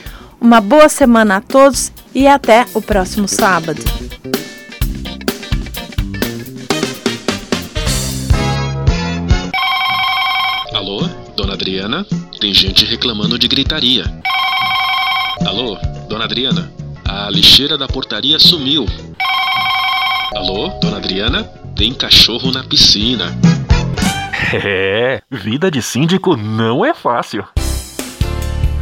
[0.44, 3.82] Uma boa semana a todos e até o próximo sábado.
[10.74, 12.06] Alô, dona Adriana?
[12.38, 14.04] Tem gente reclamando de gritaria.
[15.46, 15.78] Alô,
[16.10, 16.70] dona Adriana?
[17.08, 18.84] A lixeira da portaria sumiu.
[20.36, 21.44] Alô, dona Adriana?
[21.74, 23.34] Tem cachorro na piscina.
[24.52, 27.46] É, vida de síndico não é fácil.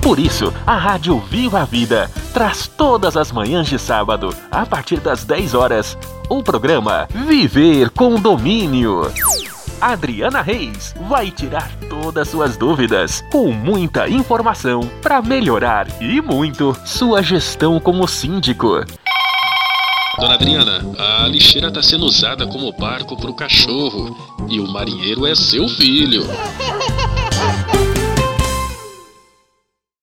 [0.02, 4.98] Por isso, a Rádio Viva a Vida traz todas as manhãs de sábado, a partir
[4.98, 5.96] das 10 horas,
[6.28, 9.12] o programa Viver com Domínio.
[9.80, 17.22] Adriana Reis vai tirar todas suas dúvidas com muita informação para melhorar e muito sua
[17.22, 18.84] gestão como síndico.
[20.18, 24.16] Dona Adriana, a lixeira está sendo usada como barco para o cachorro
[24.48, 26.24] e o marinheiro é seu filho.